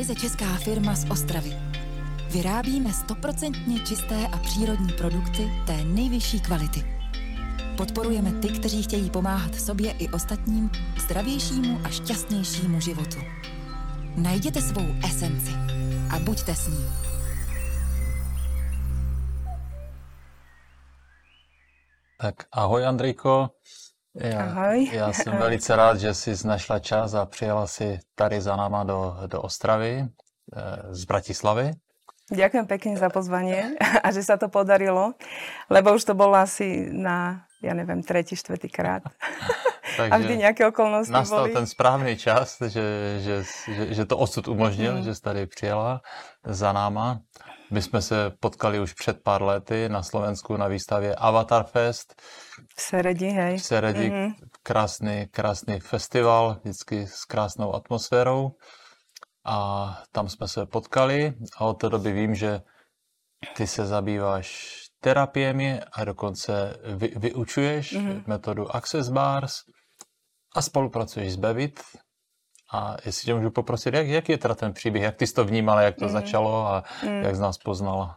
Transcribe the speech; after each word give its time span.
ryze 0.00 0.14
česká 0.14 0.56
firma 0.56 0.94
z 0.94 1.10
Ostravy. 1.10 1.52
Vyrábíme 2.32 2.92
stoprocentně 2.92 3.80
čisté 3.80 4.26
a 4.32 4.38
přírodní 4.38 4.92
produkty 4.92 5.50
té 5.66 5.84
nejvyšší 5.84 6.40
kvality. 6.40 6.84
Podporujeme 7.76 8.32
ty, 8.32 8.48
kteří 8.48 8.82
chtějí 8.82 9.10
pomáhat 9.10 9.54
sobě 9.54 9.92
i 9.92 10.08
ostatním 10.08 10.70
zdravějšímu 11.00 11.80
a 11.84 11.88
šťastnějšímu 11.88 12.80
životu. 12.80 13.16
Najděte 14.16 14.62
svou 14.62 14.86
esenci 15.04 15.52
a 16.10 16.18
buďte 16.18 16.54
s 16.54 16.68
ní. 16.68 16.84
Tak 22.20 22.34
ahoj 22.52 22.86
Andrejko. 22.86 23.50
Já, 24.20 24.40
Ahoj. 24.44 24.88
já 24.92 25.12
jsem 25.12 25.32
velice 25.36 25.76
rád, 25.76 25.96
že 26.00 26.14
jsi 26.14 26.46
našla 26.46 26.78
čas 26.78 27.14
a 27.14 27.26
přijela 27.26 27.66
si 27.66 27.98
tady 28.14 28.40
za 28.40 28.56
náma 28.56 28.84
do, 28.84 29.16
do 29.26 29.42
Ostravy 29.42 30.04
eh, 30.04 30.60
z 30.94 31.04
Bratislavy. 31.04 31.72
Ďakujem 32.30 32.66
pekne 32.70 32.94
za 32.94 33.10
pozvanie 33.10 33.74
a 34.06 34.06
že 34.14 34.22
sa 34.22 34.38
to 34.38 34.46
podarilo, 34.46 35.18
lebo 35.66 35.90
už 35.98 36.06
to 36.06 36.14
bolo 36.14 36.38
asi 36.38 36.86
na, 36.86 37.42
ja 37.58 37.74
neviem, 37.74 38.06
tretí, 38.06 38.38
štvrtý 38.38 38.70
krát. 38.70 39.02
a 39.98 40.14
vždy 40.14 40.38
nejaké 40.46 40.62
okolnosti 40.62 41.10
nastal 41.10 41.50
boli. 41.50 41.58
ten 41.58 41.66
správný 41.66 42.14
čas, 42.14 42.62
že, 42.62 42.86
že, 43.18 43.36
že, 43.66 43.82
že 43.98 44.04
to 44.06 44.14
osud 44.14 44.46
umožnil, 44.46 45.02
Mm. 45.02 45.02
že 45.02 45.14
jsi 45.14 45.22
tady 45.22 45.46
přijela 45.50 46.00
za 46.46 46.70
náma. 46.72 47.18
My 47.70 47.82
jsme 47.82 48.02
se 48.02 48.30
potkali 48.40 48.80
už 48.80 48.92
před 48.92 49.22
pár 49.22 49.42
lety 49.42 49.88
na 49.88 50.02
Slovensku 50.02 50.56
na 50.56 50.68
výstavě 50.68 51.14
Avatar 51.14 51.64
Fest 51.64 52.22
V 52.76 52.82
Seredi, 52.82 53.26
hej. 53.28 53.58
v 53.58 53.62
Seredi. 53.64 54.10
Mhm. 54.10 54.32
Krásný, 54.62 55.26
krásný 55.30 55.80
festival, 55.80 56.56
vždycky 56.60 57.06
s 57.06 57.24
krásnou 57.24 57.74
atmosférou. 57.74 58.50
A 59.46 59.88
tam 60.12 60.28
jsme 60.28 60.48
se 60.48 60.66
potkali 60.66 61.34
a 61.56 61.64
od 61.64 61.74
té 61.74 61.88
doby 61.88 62.12
vím, 62.12 62.34
že 62.34 62.60
ty 63.56 63.66
se 63.66 63.86
zabýváš 63.86 64.76
terapiemi 65.00 65.80
a 65.92 66.04
dokonce 66.04 66.76
vy, 66.96 67.08
vyučuješ 67.16 67.92
Mhm. 67.92 68.22
metodu 68.26 68.76
Access 68.76 69.08
Bars 69.08 69.52
a 70.56 70.62
spolupracuješ 70.62 71.32
s 71.32 71.36
Bevit. 71.36 71.80
A 72.72 72.96
jestli 73.04 73.26
tě 73.26 73.34
můžu 73.34 73.50
poprosit, 73.50 73.94
jak, 73.94 74.06
jak 74.06 74.28
je 74.28 74.38
teda 74.38 74.54
ten 74.54 74.72
příběh, 74.72 75.02
jak 75.02 75.16
ty 75.16 75.26
jsi 75.26 75.34
to 75.34 75.44
vnímala, 75.44 75.82
jak 75.82 75.96
to 75.96 76.04
Mhm. 76.04 76.12
začalo 76.12 76.66
a 76.66 76.84
Mm. 77.02 77.22
jak 77.22 77.36
z 77.36 77.40
nás 77.40 77.58
poznala? 77.58 78.16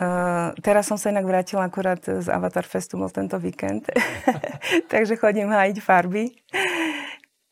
Uh, 0.00 0.56
teraz 0.64 0.88
som 0.88 0.96
sa 0.96 1.12
inak 1.12 1.28
vrátila 1.28 1.68
akurát 1.68 2.00
z 2.00 2.24
Avatar 2.32 2.64
Festu, 2.64 2.96
bol 2.96 3.12
tento 3.12 3.36
víkend, 3.36 3.84
takže 4.92 5.20
chodím 5.20 5.52
hájiť 5.52 5.76
farby. 5.76 6.32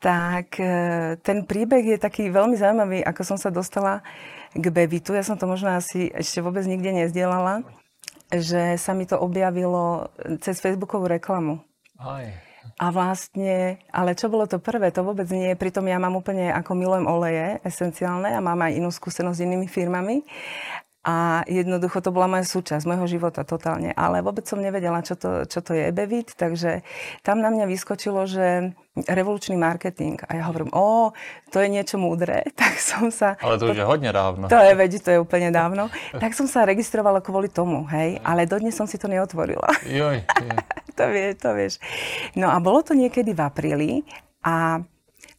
Tak 0.01 0.57
uh, 0.57 1.13
ten 1.21 1.45
príbeh 1.45 1.85
je 1.85 1.97
taký 2.01 2.33
veľmi 2.33 2.57
zaujímavý, 2.57 3.05
ako 3.05 3.21
som 3.21 3.37
sa 3.37 3.53
dostala 3.53 4.01
k 4.57 4.65
Bevitu. 4.65 5.13
Ja 5.13 5.21
som 5.21 5.37
to 5.37 5.45
možno 5.45 5.77
asi 5.77 6.09
ešte 6.09 6.41
vôbec 6.41 6.65
nikde 6.65 6.89
nezdielala, 6.89 7.61
že 8.33 8.81
sa 8.81 8.97
mi 8.97 9.05
to 9.05 9.21
objavilo 9.21 10.09
cez 10.41 10.57
Facebookovú 10.57 11.05
reklamu. 11.05 11.61
Aj. 12.01 12.33
A 12.77 12.93
vlastne, 12.93 13.81
ale 13.89 14.13
čo 14.13 14.29
bolo 14.29 14.45
to 14.45 14.61
prvé, 14.61 14.93
to 14.93 15.01
vôbec 15.01 15.25
nie. 15.33 15.55
Pritom 15.57 15.87
ja 15.89 15.97
mám 15.97 16.13
úplne, 16.13 16.53
ako 16.53 16.77
milujem 16.77 17.07
oleje 17.09 17.57
esenciálne 17.65 18.29
a 18.35 18.43
mám 18.43 18.59
aj 18.61 18.77
inú 18.77 18.93
skúsenosť 18.93 19.37
s 19.39 19.45
inými 19.47 19.65
firmami. 19.65 20.21
A 21.09 21.41
jednoducho 21.49 22.05
to 22.05 22.13
bola 22.13 22.29
moja 22.29 22.45
súčasť 22.45 22.85
môjho 22.85 23.09
života 23.09 23.41
totálne. 23.41 23.97
Ale 23.97 24.21
vôbec 24.21 24.45
som 24.45 24.61
nevedela, 24.61 25.01
čo 25.01 25.17
to, 25.17 25.49
čo 25.49 25.65
to 25.65 25.73
je 25.73 25.89
Ebevit, 25.89 26.37
takže 26.37 26.85
tam 27.25 27.41
na 27.41 27.49
mňa 27.49 27.65
vyskočilo, 27.65 28.29
že 28.29 28.77
revolučný 28.93 29.57
marketing. 29.57 30.21
A 30.29 30.37
ja 30.37 30.43
hovorím, 30.45 30.69
o, 30.69 31.09
to 31.49 31.65
je 31.65 31.69
niečo 31.73 31.97
múdre. 31.97 32.45
Tak 32.59 32.75
som 32.77 33.09
sa... 33.09 33.39
Ale 33.41 33.57
to 33.57 33.71
už 33.73 33.81
je 33.81 33.87
hodně 33.87 34.11
dávno. 34.13 34.45
To 34.51 34.59
je, 34.59 34.75
veď, 34.75 34.91
to 35.01 35.09
je 35.09 35.19
úplne 35.19 35.49
dávno. 35.49 35.89
Tak 36.13 36.37
som 36.37 36.45
sa 36.45 36.67
registrovala 36.67 37.23
kvôli 37.23 37.49
tomu, 37.49 37.87
hej. 37.89 38.21
Ale 38.21 38.45
dodnes 38.45 38.75
som 38.77 38.85
si 38.85 39.01
to 39.01 39.09
neotvorila. 39.09 39.65
Joj, 39.87 40.21
je. 40.21 40.53
to 40.93 41.05
vieš, 41.09 41.33
to 41.41 41.49
vieš. 41.57 41.73
No 42.37 42.53
a 42.53 42.61
bolo 42.61 42.85
to 42.85 42.93
niekedy 42.93 43.33
v 43.33 43.41
apríli 43.41 43.91
a 44.45 44.83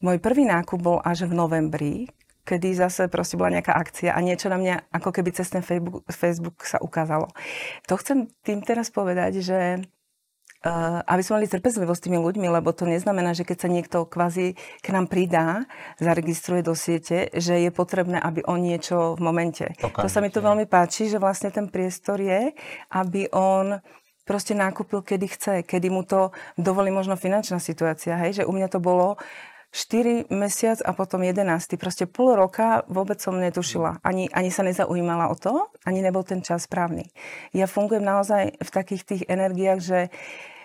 môj 0.02 0.18
prvý 0.18 0.48
nákup 0.48 0.80
bol 0.80 0.98
až 1.04 1.28
v 1.28 1.36
novembri, 1.36 2.08
kedy 2.44 2.76
zase 2.76 3.06
proste 3.06 3.36
bola 3.36 3.60
nejaká 3.60 3.72
akcia 3.74 4.12
a 4.12 4.20
niečo 4.20 4.48
na 4.48 4.58
mňa 4.58 4.92
ako 4.92 5.10
keby 5.14 5.30
cez 5.34 5.48
ten 5.52 5.62
Facebook, 5.64 6.04
Facebook 6.10 6.62
sa 6.66 6.80
ukázalo. 6.80 7.28
To 7.86 7.94
chcem 7.96 8.28
tým 8.42 8.60
teraz 8.64 8.88
povedať, 8.92 9.42
že 9.44 9.60
Uh, 10.60 11.00
aby 11.08 11.24
sme 11.24 11.40
mali 11.40 11.48
trpezlivosť 11.48 11.96
s 11.96 12.04
tými 12.04 12.20
ľuďmi, 12.20 12.52
lebo 12.52 12.68
to 12.76 12.84
neznamená, 12.84 13.32
že 13.32 13.48
keď 13.48 13.64
sa 13.64 13.68
niekto 13.72 14.04
kvázi 14.04 14.60
k 14.84 14.86
nám 14.92 15.08
pridá, 15.08 15.64
zaregistruje 15.96 16.60
do 16.60 16.76
siete, 16.76 17.32
že 17.32 17.64
je 17.64 17.72
potrebné, 17.72 18.20
aby 18.20 18.44
on 18.44 18.60
niečo 18.60 19.16
v 19.16 19.24
momente. 19.24 19.72
To 19.80 20.04
sa 20.04 20.20
mi 20.20 20.28
to 20.28 20.44
Okamžite. 20.44 20.48
veľmi 20.52 20.66
páči, 20.68 21.08
že 21.08 21.16
vlastne 21.16 21.48
ten 21.48 21.64
priestor 21.64 22.20
je, 22.20 22.52
aby 22.92 23.32
on 23.32 23.80
proste 24.28 24.52
nákupil, 24.52 25.00
kedy 25.00 25.26
chce, 25.32 25.54
kedy 25.64 25.88
mu 25.88 26.04
to 26.04 26.28
dovolí 26.60 26.92
možno 26.92 27.16
finančná 27.16 27.56
situácia. 27.56 28.20
Hej? 28.20 28.44
Že 28.44 28.46
u 28.46 28.52
mňa 28.52 28.68
to 28.68 28.84
bolo 28.84 29.16
4 29.70 30.26
mesiac 30.34 30.82
a 30.82 30.90
potom 30.90 31.22
11. 31.22 31.78
Proste 31.78 32.10
pol 32.10 32.34
roka 32.34 32.82
vôbec 32.90 33.22
som 33.22 33.38
netušila. 33.38 34.02
Ani, 34.02 34.26
ani 34.34 34.50
sa 34.50 34.66
nezaujímala 34.66 35.30
o 35.30 35.38
to, 35.38 35.70
ani 35.86 36.02
nebol 36.02 36.26
ten 36.26 36.42
čas 36.42 36.66
správny. 36.66 37.06
Ja 37.54 37.70
fungujem 37.70 38.02
naozaj 38.02 38.58
v 38.58 38.70
takých 38.70 39.02
tých 39.06 39.22
energiách, 39.30 39.78
že, 39.78 40.00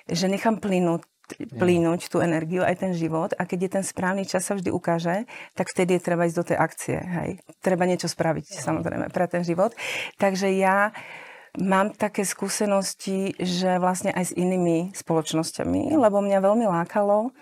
že 0.10 0.26
nechám 0.26 0.58
plynúť 0.58 1.06
plínuť 1.34 2.14
tú 2.14 2.22
energiu, 2.22 2.62
aj 2.62 2.86
ten 2.86 2.94
život 2.94 3.34
a 3.34 3.50
keď 3.50 3.60
je 3.66 3.70
ten 3.82 3.86
správny 3.86 4.30
čas 4.30 4.46
sa 4.46 4.54
vždy 4.54 4.70
ukáže, 4.70 5.26
tak 5.58 5.74
vtedy 5.74 5.98
je 5.98 6.06
treba 6.06 6.30
ísť 6.30 6.38
do 6.38 6.48
tej 6.54 6.58
akcie. 6.62 6.98
Hej. 7.02 7.30
Treba 7.66 7.90
niečo 7.90 8.06
spraviť, 8.06 8.62
samozrejme, 8.62 9.10
pre 9.10 9.26
ten 9.26 9.42
život. 9.42 9.74
Takže 10.22 10.54
ja 10.54 10.94
mám 11.58 11.96
také 11.96 12.28
skúsenosti, 12.28 13.34
že 13.40 13.80
vlastne 13.80 14.12
aj 14.12 14.32
s 14.32 14.38
inými 14.38 14.94
spoločnosťami, 14.94 15.96
lebo 15.96 16.22
mňa 16.22 16.40
veľmi 16.44 16.66
lákalo, 16.68 17.34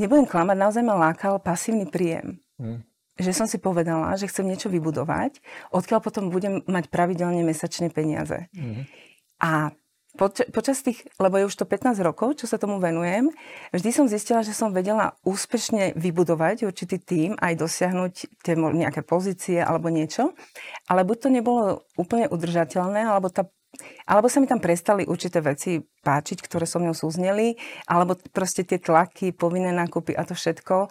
nebudem 0.00 0.28
klamať, 0.28 0.56
naozaj 0.56 0.82
ma 0.84 0.94
lákal 0.96 1.40
pasívny 1.40 1.88
príjem. 1.88 2.40
Hm. 2.60 2.84
Že 3.16 3.32
som 3.32 3.46
si 3.48 3.56
povedala, 3.56 4.12
že 4.20 4.28
chcem 4.28 4.44
niečo 4.44 4.68
vybudovať, 4.68 5.40
odkiaľ 5.72 6.04
potom 6.04 6.28
budem 6.28 6.60
mať 6.68 6.92
pravidelne 6.92 7.40
mesačne 7.48 7.88
peniaze. 7.88 8.52
Mhm. 8.52 8.84
A 9.40 9.72
poč- 10.16 10.48
počas 10.52 10.80
tých, 10.80 11.04
lebo 11.20 11.36
je 11.36 11.48
už 11.48 11.56
to 11.56 11.68
15 11.68 12.00
rokov, 12.00 12.40
čo 12.40 12.48
sa 12.48 12.56
tomu 12.56 12.80
venujem, 12.80 13.32
vždy 13.72 13.90
som 13.92 14.08
zistila, 14.08 14.40
že 14.44 14.56
som 14.56 14.72
vedela 14.72 15.16
úspešne 15.22 15.96
vybudovať 15.96 16.68
určitý 16.68 16.96
tým, 17.00 17.30
aj 17.40 17.56
dosiahnuť 17.60 18.14
tie 18.44 18.54
nejaké 18.56 19.04
pozície 19.04 19.60
alebo 19.60 19.92
niečo, 19.92 20.32
ale 20.88 21.04
buď 21.04 21.16
to 21.16 21.28
nebolo 21.28 21.62
úplne 21.96 22.28
udržateľné, 22.32 23.04
alebo 23.08 23.28
tá 23.28 23.48
alebo 24.08 24.30
sa 24.30 24.38
mi 24.42 24.46
tam 24.48 24.62
prestali 24.62 25.06
určité 25.06 25.42
veci 25.44 25.80
páčiť, 25.82 26.38
ktoré 26.44 26.64
so 26.64 26.78
mnou 26.78 26.94
súzneli, 26.94 27.58
alebo 27.90 28.14
proste 28.30 28.62
tie 28.62 28.78
tlaky, 28.78 29.34
povinné 29.34 29.74
nákupy 29.74 30.14
a 30.14 30.22
to 30.22 30.38
všetko. 30.38 30.88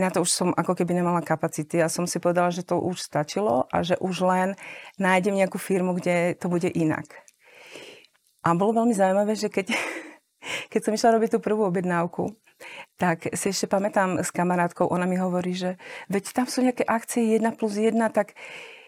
Na 0.00 0.10
to 0.10 0.22
už 0.24 0.30
som 0.30 0.48
ako 0.52 0.78
keby 0.78 0.98
nemala 0.98 1.22
kapacity 1.22 1.78
a 1.80 1.92
som 1.92 2.04
si 2.04 2.18
povedala, 2.18 2.50
že 2.50 2.66
to 2.66 2.80
už 2.80 2.98
stačilo 2.98 3.70
a 3.70 3.86
že 3.86 3.94
už 4.02 4.26
len 4.26 4.48
nájdem 4.98 5.38
nejakú 5.38 5.56
firmu, 5.60 5.94
kde 5.96 6.34
to 6.36 6.50
bude 6.50 6.66
inak. 6.72 7.06
A 8.46 8.54
bolo 8.54 8.78
veľmi 8.78 8.94
zaujímavé, 8.94 9.34
že 9.34 9.50
keď, 9.50 9.74
keď 10.72 10.80
som 10.82 10.94
išla 10.94 11.18
robiť 11.18 11.36
tú 11.36 11.38
prvú 11.42 11.66
objednávku, 11.66 12.34
tak 12.96 13.28
si 13.36 13.52
ešte 13.52 13.68
pamätám 13.68 14.24
s 14.24 14.32
kamarátkou, 14.32 14.88
ona 14.88 15.04
mi 15.04 15.20
hovorí, 15.20 15.52
že 15.52 15.76
veď 16.08 16.24
tam 16.32 16.46
sú 16.48 16.64
nejaké 16.64 16.88
akcie 16.88 17.36
1 17.36 17.44
plus 17.60 17.76
1, 17.76 17.92
tak 18.16 18.32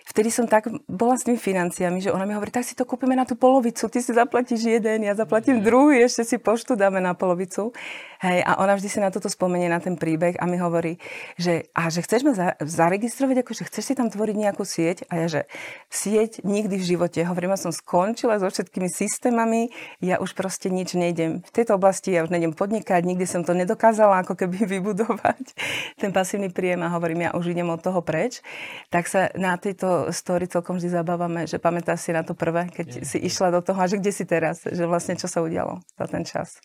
vtedy 0.08 0.32
som 0.32 0.48
tak 0.48 0.72
bola 0.88 1.20
s 1.20 1.28
tými 1.28 1.36
financiami, 1.36 2.00
že 2.00 2.08
ona 2.08 2.24
mi 2.24 2.32
hovorí, 2.32 2.48
tak 2.48 2.64
si 2.64 2.72
to 2.72 2.88
kúpime 2.88 3.12
na 3.12 3.28
tú 3.28 3.36
polovicu, 3.36 3.92
ty 3.92 4.00
si 4.00 4.16
zaplatíš 4.16 4.64
jeden, 4.64 5.04
ja 5.04 5.12
zaplatím 5.12 5.60
druhý, 5.60 6.00
ešte 6.00 6.24
si 6.24 6.36
poštu 6.40 6.74
dáme 6.80 6.98
na 6.98 7.12
polovicu. 7.12 7.76
Hej, 8.18 8.42
a 8.42 8.58
ona 8.58 8.74
vždy 8.74 8.88
si 8.90 8.98
na 8.98 9.14
toto 9.14 9.30
spomenie, 9.30 9.70
na 9.70 9.78
ten 9.78 9.94
príbeh 9.94 10.34
a 10.42 10.44
mi 10.50 10.58
hovorí, 10.58 10.98
že, 11.38 11.70
a 11.70 11.86
že 11.86 12.02
chceš 12.02 12.26
ma 12.26 12.34
za, 12.34 12.58
zaregistrovať, 12.58 13.46
akože 13.46 13.62
chceš 13.70 13.84
si 13.86 13.94
tam 13.94 14.10
tvoriť 14.10 14.34
nejakú 14.34 14.66
sieť? 14.66 15.06
A 15.06 15.22
ja, 15.22 15.26
že 15.30 15.40
sieť 15.86 16.42
nikdy 16.42 16.82
v 16.82 16.84
živote. 16.98 17.22
Hovorím, 17.22 17.54
ja 17.54 17.62
som 17.62 17.70
skončila 17.70 18.42
so 18.42 18.50
všetkými 18.50 18.90
systémami, 18.90 19.70
ja 20.02 20.18
už 20.18 20.34
proste 20.34 20.66
nič 20.66 20.98
nejdem. 20.98 21.46
V 21.46 21.50
tejto 21.54 21.78
oblasti 21.78 22.10
ja 22.10 22.26
už 22.26 22.34
nejdem 22.34 22.58
podnikať, 22.58 23.06
nikdy 23.06 23.22
som 23.22 23.46
to 23.46 23.54
nedokázala 23.54 24.26
ako 24.26 24.34
keby 24.34 24.66
vybudovať, 24.82 25.54
ten 26.02 26.10
pasívny 26.10 26.50
príjem 26.50 26.82
a 26.82 26.90
hovorím, 26.90 27.30
ja 27.30 27.38
už 27.38 27.54
idem 27.54 27.70
od 27.70 27.78
toho 27.78 28.02
preč. 28.02 28.42
Tak 28.90 29.06
sa 29.06 29.30
na 29.38 29.54
tejto 29.62 30.10
story 30.10 30.50
celkom 30.50 30.82
vždy 30.82 30.90
zabávame, 30.90 31.46
že 31.46 31.62
pamätáš 31.62 32.02
si 32.02 32.10
na 32.10 32.26
to 32.26 32.34
prvé, 32.34 32.66
keď 32.66 33.06
si 33.06 33.22
išla 33.22 33.54
do 33.54 33.62
toho 33.62 33.78
a 33.78 33.86
že 33.86 34.02
kde 34.02 34.10
si 34.10 34.26
teraz, 34.26 34.66
že 34.66 34.90
vlastne 34.90 35.14
čo 35.14 35.30
sa 35.30 35.38
udialo 35.38 35.78
za 35.94 36.06
ten 36.10 36.26
čas. 36.26 36.58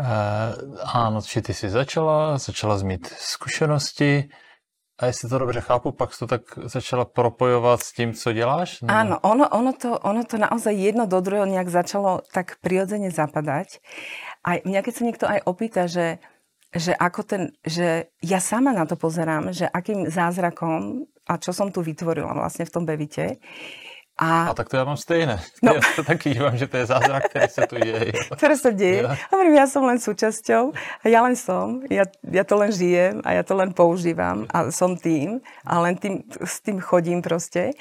Uh, 0.00 0.56
áno, 0.88 1.20
či 1.20 1.44
ty 1.44 1.52
si 1.52 1.68
začala, 1.68 2.40
začala 2.40 2.80
zmít 2.80 3.12
zkušenosti 3.12 4.32
a 4.98 5.06
jestli 5.06 5.28
to 5.28 5.38
dobře 5.38 5.60
chápu, 5.60 5.92
pak 5.92 6.16
to 6.18 6.26
tak 6.26 6.42
začala 6.64 7.04
propojovat 7.04 7.80
s 7.80 7.92
tím, 7.92 8.14
co 8.14 8.32
děláš? 8.32 8.80
Nebo... 8.80 8.94
Áno, 8.94 9.20
ono, 9.20 9.48
ono, 9.48 9.72
to, 9.72 9.98
ono 9.98 10.24
to 10.24 10.38
naozaj 10.38 10.72
jedno 10.72 11.06
do 11.06 11.20
druhého 11.20 11.46
nejak 11.46 11.68
začalo 11.68 12.24
tak 12.32 12.56
prirodzene 12.64 13.12
zapadať. 13.12 13.84
A 14.48 14.64
mňa 14.64 14.80
keď 14.80 14.92
sa 14.96 15.04
niekto 15.04 15.26
aj 15.28 15.40
opýta, 15.44 15.84
že 15.86 16.18
že, 16.72 16.96
ako 16.96 17.20
ten, 17.22 17.42
že 17.60 18.08
ja 18.24 18.40
sama 18.40 18.72
na 18.72 18.88
to 18.88 18.96
pozerám, 18.96 19.52
že 19.52 19.68
akým 19.68 20.08
zázrakom 20.08 21.04
a 21.28 21.36
čo 21.36 21.52
som 21.52 21.68
tu 21.68 21.84
vytvorila 21.84 22.32
vlastne 22.32 22.64
v 22.64 22.72
tom 22.72 22.84
bevite. 22.88 23.36
A, 24.20 24.52
a 24.52 24.54
tak 24.54 24.68
to 24.68 24.76
ja 24.76 24.84
mám 24.84 25.00
stejné. 25.00 25.40
No. 25.64 25.78
Ja 25.78 25.80
to 25.94 26.02
taky 26.02 26.34
vnímam, 26.34 26.58
že 26.58 26.66
to 26.66 26.82
je 26.82 26.86
zázrak, 26.90 27.30
ktorý 27.30 27.48
sa 27.48 27.62
tu 27.70 27.78
deje. 27.78 28.10
Ktoré 28.38 28.54
sa 28.58 28.70
deje. 28.74 29.06
Ja. 29.06 29.14
Hovorím, 29.30 29.54
ja 29.54 29.66
som 29.70 29.86
len 29.86 30.02
súčasťou 30.02 30.74
ja 31.06 31.20
len 31.22 31.38
som. 31.38 31.86
Ja, 31.86 32.02
ja 32.26 32.42
to 32.42 32.58
len 32.58 32.74
žijem 32.74 33.22
a 33.22 33.38
ja 33.38 33.42
to 33.46 33.54
len 33.54 33.70
používam 33.70 34.48
a 34.50 34.74
som 34.74 34.98
tým 34.98 35.38
a 35.62 35.78
len 35.82 35.94
tým, 35.94 36.26
s 36.42 36.58
tým 36.64 36.82
chodím 36.82 37.22
proste. 37.22 37.78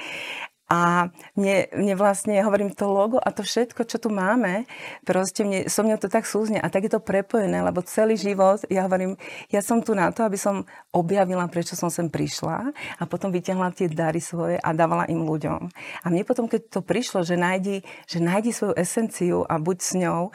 A 0.71 1.11
mne, 1.35 1.67
mne 1.75 1.99
vlastne, 1.99 2.31
ja 2.31 2.47
hovorím, 2.47 2.71
to 2.71 2.87
logo 2.87 3.19
a 3.19 3.35
to 3.35 3.43
všetko, 3.43 3.83
čo 3.83 3.99
tu 3.99 4.07
máme, 4.07 4.63
proste 5.03 5.43
mne, 5.43 5.67
so 5.67 5.83
mňou 5.83 5.99
to 5.99 6.07
tak 6.07 6.23
súzne 6.23 6.63
a 6.63 6.71
tak 6.71 6.87
je 6.87 6.95
to 6.95 7.03
prepojené, 7.03 7.59
lebo 7.59 7.83
celý 7.83 8.15
život, 8.15 8.63
ja 8.71 8.87
hovorím, 8.87 9.19
ja 9.51 9.59
som 9.59 9.83
tu 9.83 9.91
na 9.91 10.15
to, 10.15 10.23
aby 10.23 10.39
som 10.39 10.63
objavila, 10.95 11.51
prečo 11.51 11.75
som 11.75 11.91
sem 11.91 12.07
prišla 12.07 12.71
a 12.71 13.03
potom 13.03 13.35
vyťahla 13.35 13.75
tie 13.75 13.91
dary 13.91 14.23
svoje 14.23 14.55
a 14.63 14.71
dávala 14.71 15.11
im 15.11 15.27
ľuďom. 15.27 15.59
A 16.01 16.05
mne 16.07 16.23
potom, 16.23 16.47
keď 16.47 16.71
to 16.71 16.79
prišlo, 16.79 17.27
že 17.27 17.35
nájdi, 17.35 17.83
že 18.07 18.23
nájdi 18.23 18.55
svoju 18.55 18.73
esenciu 18.79 19.43
a 19.43 19.59
buď 19.59 19.77
s 19.83 19.91
ňou, 19.99 20.31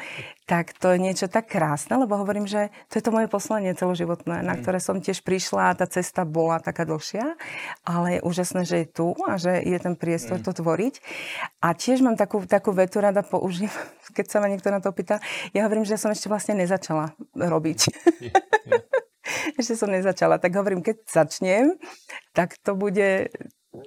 tak 0.46 0.78
to 0.78 0.94
je 0.94 1.02
niečo 1.02 1.26
tak 1.26 1.50
krásne, 1.50 1.98
lebo 1.98 2.14
hovorím, 2.14 2.46
že 2.46 2.70
to 2.86 3.02
je 3.02 3.04
to 3.04 3.10
moje 3.10 3.26
poslanie 3.26 3.74
celoživotné, 3.74 4.46
na 4.46 4.54
mm. 4.54 4.62
ktoré 4.62 4.78
som 4.78 5.02
tiež 5.02 5.26
prišla 5.26 5.74
a 5.74 5.76
tá 5.76 5.90
cesta 5.90 6.22
bola 6.22 6.62
taká 6.62 6.86
dlhšia, 6.86 7.34
ale 7.82 8.06
je 8.16 8.20
úžasné, 8.22 8.62
že 8.62 8.76
je 8.82 8.86
tu 8.86 9.10
a 9.26 9.42
že 9.42 9.58
je 9.58 9.78
ten 9.82 9.98
priestor 9.98 10.38
mm. 10.38 10.46
to 10.46 10.54
tvoriť. 10.62 10.94
A 11.58 11.74
tiež 11.74 11.98
mám 12.06 12.14
takú, 12.14 12.46
takú 12.46 12.70
vetu 12.70 13.02
rada 13.02 13.26
použiť, 13.26 13.68
keď 14.16 14.26
sa 14.30 14.38
ma 14.38 14.46
niekto 14.46 14.70
na 14.70 14.78
to 14.78 14.94
pýta. 14.94 15.18
Ja 15.50 15.66
hovorím, 15.66 15.82
že 15.82 15.98
som 15.98 16.14
ešte 16.14 16.30
vlastne 16.30 16.54
nezačala 16.54 17.18
robiť. 17.34 17.90
ešte 19.58 19.74
som 19.82 19.90
nezačala. 19.90 20.38
Tak 20.38 20.54
hovorím, 20.54 20.78
keď 20.78 21.10
začnem, 21.10 21.74
tak 22.30 22.54
to 22.62 22.78
bude... 22.78 23.34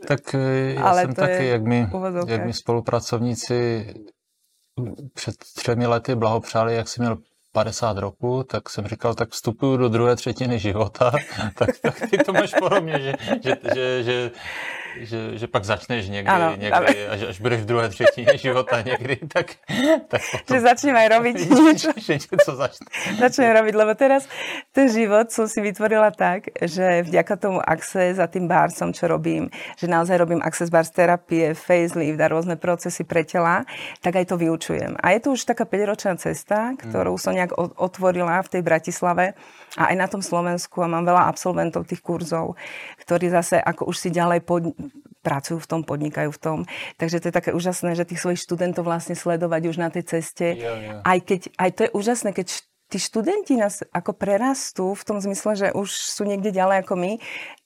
Tak 0.05 0.35
e, 0.37 0.75
ja 0.75 0.85
ale 0.85 1.01
jsem 1.01 1.13
taky, 1.17 1.45
jak 1.47 1.63
my, 1.63 1.87
jak 2.27 2.45
my 2.45 2.53
spolupracovníci 2.53 3.89
před 5.13 5.35
třemi 5.37 5.87
lety 5.87 6.15
blahopřáli, 6.15 6.75
jak 6.75 6.87
jsi 6.87 7.01
měl 7.01 7.17
50 7.51 7.97
roku, 7.97 8.43
tak 8.43 8.69
jsem 8.69 8.87
říkal, 8.87 9.15
tak 9.15 9.29
vstupuju 9.29 9.77
do 9.77 9.89
druhé 9.89 10.15
třetiny 10.15 10.59
života, 10.59 11.11
tak, 11.55 11.69
tak 11.81 12.09
ty 12.09 12.17
to 12.17 12.33
máš 12.33 12.53
podobně, 12.59 12.99
že, 12.99 13.13
že, 13.43 13.57
že, 13.73 14.03
že 14.03 14.31
že, 14.97 15.37
že 15.37 15.47
pak 15.47 15.63
začneš 15.65 16.07
někdy, 16.07 16.31
ano, 16.31 16.55
někdy 16.57 17.07
až, 17.07 17.21
až 17.29 17.39
budeš 17.41 17.61
v 17.61 17.65
druhé 17.65 17.89
třetině 17.89 18.37
života 18.37 18.81
někdy, 18.81 19.15
tak, 19.15 19.45
tak 20.07 20.21
potom... 20.31 20.57
Že 20.57 20.61
začnem 20.61 20.95
aj 20.95 21.07
robiť 21.07 21.35
niečo. 21.49 21.91
Že 21.97 22.13
niečo 22.17 22.53
začne. 22.55 22.87
Začnem 23.19 23.51
robiť, 23.53 23.73
lebo 23.75 23.91
teraz 23.95 24.25
ten 24.73 24.89
život 24.89 25.31
som 25.31 25.45
si 25.45 25.61
vytvorila 25.61 26.11
tak, 26.11 26.49
že 26.61 27.05
vďaka 27.05 27.33
tomu 27.37 27.59
Access 27.61 28.17
a 28.19 28.27
tým 28.27 28.49
barsom, 28.49 28.93
čo 28.93 29.07
robím, 29.07 29.49
že 29.77 29.85
naozaj 29.85 30.15
robím 30.17 30.41
Access 30.41 30.73
Bars 30.73 30.89
terapie, 30.89 31.53
facelift 31.53 32.19
a 32.19 32.27
rôzne 32.27 32.55
procesy 32.57 33.05
pre 33.05 33.23
tela, 33.23 33.65
tak 34.01 34.17
aj 34.17 34.33
to 34.33 34.35
vyučujem. 34.37 34.97
A 34.99 35.13
je 35.13 35.19
to 35.21 35.37
už 35.37 35.45
taká 35.45 35.65
5-ročná 35.69 36.17
cesta, 36.17 36.73
ktorú 36.75 37.15
som 37.19 37.35
nejak 37.35 37.53
otvorila 37.57 38.41
v 38.41 38.51
tej 38.57 38.61
Bratislave 38.65 39.37
a 39.77 39.93
aj 39.93 39.95
na 39.99 40.07
tom 40.09 40.23
Slovensku 40.23 40.81
a 40.81 40.89
mám 40.89 41.05
veľa 41.05 41.29
absolventov 41.29 41.85
tých 41.85 42.01
kurzov, 42.01 42.57
ktorí 43.05 43.29
zase 43.29 43.61
ako 43.61 43.91
už 43.91 43.97
si 43.97 44.09
ďalej 44.09 44.41
pod, 44.41 44.73
pracujú 45.21 45.59
v 45.61 45.69
tom, 45.69 45.81
podnikajú 45.83 46.31
v 46.31 46.39
tom. 46.39 46.57
Takže 46.95 47.19
to 47.21 47.27
je 47.29 47.37
také 47.37 47.51
úžasné, 47.51 47.93
že 47.93 48.07
tých 48.07 48.23
svojich 48.23 48.41
študentov 48.41 48.87
vlastne 48.87 49.13
sledovať 49.13 49.61
už 49.69 49.77
na 49.77 49.91
tej 49.91 50.07
ceste. 50.07 50.57
Ja, 50.57 50.73
ja. 50.79 50.93
Aj, 51.03 51.19
keď, 51.19 51.53
aj 51.59 51.69
to 51.75 51.81
je 51.85 51.91
úžasné, 51.93 52.29
keď 52.31 52.47
tí 52.89 52.97
študenti 52.97 53.53
nás 53.53 53.85
ako 53.93 54.17
prerastú 54.17 54.97
v 54.97 55.03
tom 55.05 55.21
zmysle, 55.21 55.53
že 55.53 55.67
už 55.77 55.89
sú 55.93 56.25
niekde 56.25 56.49
ďalej 56.49 56.81
ako 56.81 56.93
my, 56.97 57.11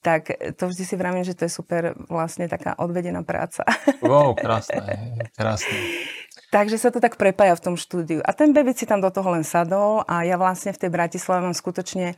tak 0.04 0.28
to 0.60 0.68
vždy 0.68 0.84
si 0.84 0.94
vravím, 1.00 1.24
že 1.24 1.32
to 1.32 1.48
je 1.48 1.52
super 1.56 1.96
vlastne 2.12 2.44
taká 2.44 2.76
odvedená 2.76 3.24
práca. 3.24 3.64
Wow, 4.04 4.36
krásne, 4.36 5.16
krásne. 5.32 5.72
Takže 6.54 6.78
sa 6.78 6.94
to 6.94 7.02
tak 7.02 7.18
prepája 7.18 7.58
v 7.58 7.64
tom 7.66 7.74
štúdiu. 7.74 8.22
A 8.22 8.30
ten 8.30 8.54
bebit 8.54 8.78
si 8.78 8.86
tam 8.86 9.02
do 9.02 9.10
toho 9.10 9.26
len 9.34 9.42
sadol 9.42 10.06
a 10.06 10.22
ja 10.22 10.38
vlastne 10.38 10.70
v 10.70 10.86
tej 10.86 10.90
Bratislave 10.94 11.42
mám 11.42 11.50
skutočne 11.50 12.14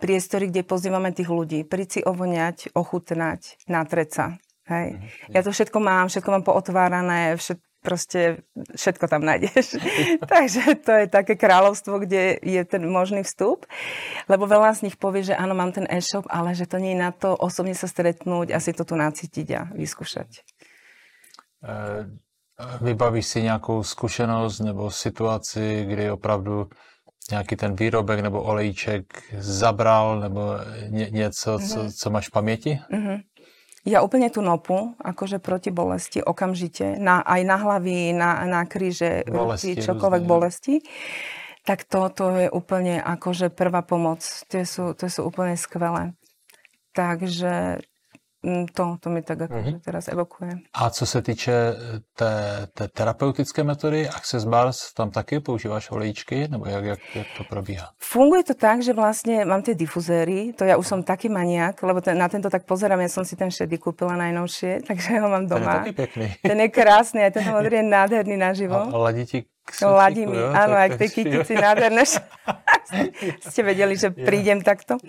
priestory, 0.00 0.48
kde 0.48 0.64
pozývame 0.64 1.12
tých 1.12 1.28
ľudí. 1.28 1.68
Príď 1.68 1.88
si 1.92 2.00
ovoňať, 2.00 2.72
ochutnať, 2.72 3.60
natreť 3.68 4.08
sa. 4.08 4.26
Hej. 4.72 4.96
Mm-hmm. 4.96 5.32
Ja 5.36 5.40
to 5.44 5.52
všetko 5.52 5.78
mám, 5.84 6.08
všetko 6.08 6.30
mám 6.32 6.44
pootvárané, 6.48 7.36
všet, 7.36 7.60
proste 7.84 8.48
všetko 8.56 9.04
tam 9.04 9.20
nájdeš. 9.20 9.76
Takže 10.32 10.80
to 10.80 11.04
je 11.04 11.06
také 11.12 11.36
kráľovstvo, 11.36 12.00
kde 12.00 12.40
je 12.40 12.62
ten 12.64 12.80
možný 12.88 13.20
vstup. 13.20 13.68
Lebo 14.32 14.48
veľa 14.48 14.80
z 14.80 14.88
nich 14.88 14.96
povie, 14.96 15.28
že 15.28 15.36
áno, 15.36 15.52
mám 15.52 15.76
ten 15.76 15.84
e-shop, 15.92 16.24
ale 16.32 16.56
že 16.56 16.64
to 16.64 16.80
nie 16.80 16.96
je 16.96 17.04
na 17.04 17.12
to 17.12 17.36
osobne 17.36 17.76
sa 17.76 17.84
stretnúť 17.84 18.48
a 18.48 18.64
si 18.64 18.72
to 18.72 18.88
tu 18.88 18.96
nacítiť 18.96 19.48
a 19.52 19.68
vyskúšať. 19.76 20.40
Uh 21.60 22.23
Vybavíš 22.80 23.26
si 23.26 23.42
nějakou 23.42 23.82
zkušenost 23.82 24.60
nebo 24.60 24.90
situaci, 24.90 25.84
kdy 25.88 26.10
opravdu 26.10 26.68
nějaký 27.30 27.56
ten 27.56 27.76
výrobek 27.76 28.20
nebo 28.20 28.42
olejček 28.42 29.22
zabral 29.38 30.20
nebo 30.20 30.40
ně, 30.88 31.10
něco, 31.10 31.56
mm-hmm. 31.56 31.68
co, 31.68 31.78
mhm. 31.78 31.90
co 31.90 32.10
máš 32.10 32.28
v 32.28 32.30
paměti? 32.30 32.80
Mm-hmm. 32.90 33.20
Ja 33.84 34.00
úplne 34.00 34.32
tú 34.32 34.40
nopu, 34.40 34.96
akože 34.96 35.44
proti 35.44 35.68
bolesti, 35.68 36.24
okamžite, 36.24 36.96
na, 36.96 37.20
aj 37.20 37.40
na 37.44 37.56
hlavy, 37.60 38.16
na, 38.16 38.40
na 38.48 38.64
kríže, 38.64 39.28
bolesti, 39.28 39.76
ruky, 39.76 39.84
čokoľvek 39.84 40.22
bolesti. 40.24 40.74
Tak 41.68 41.84
toto 41.84 42.32
je 42.32 42.48
úplne 42.48 42.96
akože 42.96 43.52
prvá 43.52 43.84
pomoc. 43.84 44.24
To 44.48 44.64
sú, 44.64 44.96
to 44.96 45.04
sú 45.12 45.28
úplne 45.28 45.60
skvelé. 45.60 46.16
Takže 46.96 47.84
to, 48.74 48.96
to 49.00 49.10
mi 49.10 49.22
tak 49.22 49.40
akože 49.40 49.70
mm-hmm. 49.70 49.84
teraz 49.84 50.08
evokuje. 50.08 50.50
A 50.74 50.90
co 50.90 51.06
se 51.06 51.22
týče 51.22 51.52
eh, 51.52 52.00
té, 52.16 52.66
té 52.74 52.88
terapeutické 52.88 53.64
metody 53.64 54.08
Access 54.08 54.44
Bars, 54.44 54.92
tam 54.92 55.10
taky 55.10 55.40
používáš 55.40 55.90
olejčky, 55.90 56.48
nebo 56.48 56.66
jak, 56.66 56.84
jak, 56.84 56.98
jak 57.14 57.26
to 57.38 57.44
probíha? 57.44 57.88
Funguje 57.98 58.44
to 58.44 58.54
tak, 58.54 58.82
že 58.82 58.92
vlastne 58.92 59.44
mám 59.44 59.62
tie 59.62 59.74
difuzéry, 59.74 60.52
to 60.52 60.64
ja 60.64 60.76
už 60.76 60.86
som 60.86 61.00
taký 61.02 61.28
maniak, 61.28 61.82
lebo 61.82 62.00
ten, 62.00 62.18
na 62.18 62.28
tento 62.28 62.50
tak 62.50 62.68
pozerám, 62.68 63.00
ja 63.00 63.08
som 63.08 63.24
si 63.24 63.36
ten 63.36 63.50
šedý 63.50 63.78
kúpila 63.78 64.16
najnovšie, 64.16 64.80
takže 64.88 65.20
ho 65.20 65.28
mám 65.28 65.48
doma. 65.48 65.64
Ten 65.64 65.70
je 65.72 65.78
taký 65.80 65.94
pekný. 65.96 66.26
Ten 66.42 66.58
je 66.60 66.68
krásny, 66.68 67.20
aj 67.24 67.32
ten 67.40 67.44
modrý 67.48 67.80
je 67.80 67.86
nádherný 67.88 68.36
naživo. 68.36 68.76
A, 68.76 68.92
a 68.92 68.98
ladí 68.98 69.24
ti 69.26 69.38
Ladí 69.80 70.28
mi, 70.28 70.36
áno, 70.36 70.76
aj 70.76 70.92
k 70.92 71.00
tej 71.00 71.10
kytici 71.10 71.56
nádherné. 71.56 72.04
Ste 73.48 73.60
vedeli, 73.64 73.96
že 73.96 74.12
prídem 74.12 74.60
takto. 74.60 75.00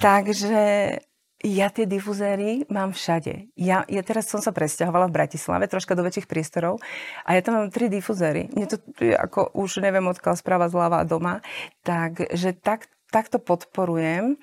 Takže 0.00 0.96
ja 1.44 1.68
tie 1.68 1.84
difuzéry 1.84 2.64
mám 2.72 2.96
všade. 2.96 3.52
Ja, 3.60 3.84
ja 3.92 4.00
teraz 4.00 4.32
som 4.32 4.40
sa 4.40 4.56
presťahovala 4.56 5.12
v 5.12 5.16
Bratislave, 5.20 5.68
troška 5.68 5.92
do 5.92 6.00
väčších 6.00 6.30
priestorov 6.30 6.80
a 7.28 7.36
ja 7.36 7.44
tam 7.44 7.60
mám 7.60 7.68
tri 7.68 7.92
difuzéry. 7.92 8.48
Mne 8.56 8.66
to 8.72 8.80
ako 9.20 9.52
už 9.52 9.84
neviem 9.84 10.08
odkiaľ 10.08 10.40
správa 10.40 10.72
zľava 10.72 11.04
doma. 11.04 11.44
Takže 11.84 12.56
tak, 12.56 12.88
takto 13.12 13.36
podporujem. 13.36 14.40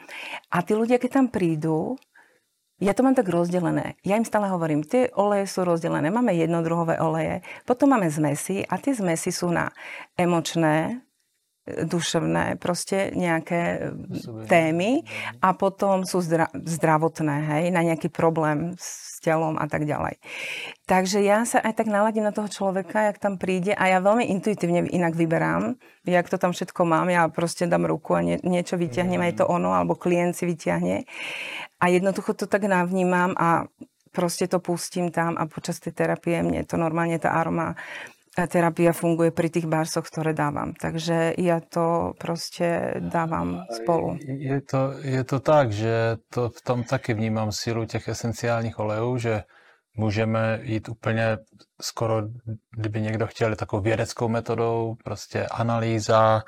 A 0.53 0.61
tí 0.61 0.77
ľudia, 0.77 1.01
keď 1.01 1.23
tam 1.23 1.27
prídu, 1.33 1.97
ja 2.77 2.93
to 2.93 3.01
mám 3.01 3.17
tak 3.17 3.31
rozdelené. 3.31 3.97
Ja 4.05 4.19
im 4.19 4.27
stále 4.27 4.51
hovorím, 4.51 4.85
tie 4.85 5.09
oleje 5.17 5.49
sú 5.49 5.65
rozdelené. 5.65 6.13
Máme 6.13 6.35
jednodruhové 6.35 7.01
oleje, 7.01 7.41
potom 7.63 7.89
máme 7.95 8.11
zmesy 8.11 8.67
a 8.69 8.77
tie 8.77 8.93
zmesy 8.93 9.33
sú 9.33 9.49
na 9.49 9.71
emočné, 10.19 11.01
duševné 11.63 12.59
proste 12.59 13.15
nejaké 13.15 13.95
témy 14.51 15.07
a 15.39 15.55
potom 15.55 16.03
sú 16.03 16.19
zdra- 16.19 16.51
zdravotné, 16.51 17.35
hej, 17.55 17.63
na 17.71 17.87
nejaký 17.87 18.11
problém 18.11 18.75
s 18.75 19.23
telom 19.23 19.55
a 19.55 19.63
tak 19.71 19.87
ďalej. 19.87 20.19
Takže 20.83 21.23
ja 21.23 21.47
sa 21.47 21.63
aj 21.63 21.79
tak 21.79 21.87
naladím 21.87 22.27
na 22.27 22.35
toho 22.35 22.51
človeka, 22.51 23.07
jak 23.07 23.17
tam 23.23 23.39
príde 23.39 23.71
a 23.71 23.87
ja 23.87 24.03
veľmi 24.03 24.27
intuitívne 24.27 24.91
inak 24.91 25.15
vyberám, 25.15 25.79
jak 26.03 26.27
to 26.27 26.35
tam 26.35 26.51
všetko 26.51 26.83
mám, 26.83 27.07
ja 27.07 27.31
proste 27.31 27.63
dám 27.63 27.87
ruku 27.87 28.19
a 28.19 28.19
nie, 28.19 28.35
niečo 28.43 28.75
vyťahnem, 28.75 29.23
aj 29.23 29.33
to 29.39 29.45
ono, 29.47 29.71
alebo 29.71 29.95
klient 29.95 30.35
si 30.35 30.43
vyťahne. 30.43 31.07
A 31.79 31.85
jednoducho 31.87 32.35
to 32.35 32.43
tak 32.51 32.67
navnímam 32.67 33.31
a 33.39 33.71
proste 34.13 34.45
to 34.45 34.61
pustím 34.61 35.09
tam 35.09 35.39
a 35.39 35.49
počas 35.49 35.81
tej 35.81 35.91
terapie 35.97 36.37
mne 36.45 36.63
to 36.69 36.77
normálne 36.77 37.17
tá 37.17 37.33
aroma 37.33 37.73
terapia 38.33 38.91
funguje 38.93 39.29
pri 39.29 39.49
tých 39.53 39.69
barsoch, 39.69 40.09
ktoré 40.09 40.33
dávam. 40.33 40.73
Takže 40.73 41.37
ja 41.37 41.61
to 41.61 42.17
proste 42.17 42.97
dávam 42.99 43.65
spolu. 43.69 44.17
Je 44.25 44.57
to, 44.65 44.97
je 45.05 45.23
to 45.23 45.37
tak, 45.39 45.71
že 45.71 46.17
to 46.33 46.49
v 46.49 46.59
tom 46.61 46.83
taky 46.83 47.13
vnímám 47.13 47.51
sílu 47.51 47.85
těch 47.85 48.07
esenciálních 48.07 48.79
olejů, 48.79 49.17
že 49.17 49.43
můžeme 49.97 50.59
jít 50.63 50.89
úplně 50.89 51.37
skoro, 51.81 52.21
kdyby 52.77 53.01
někdo 53.01 53.27
chtěl, 53.27 53.55
takovou 53.55 53.81
vědeckou 53.81 54.27
metodou, 54.27 54.95
prostě 55.03 55.45
analýza, 55.45 56.41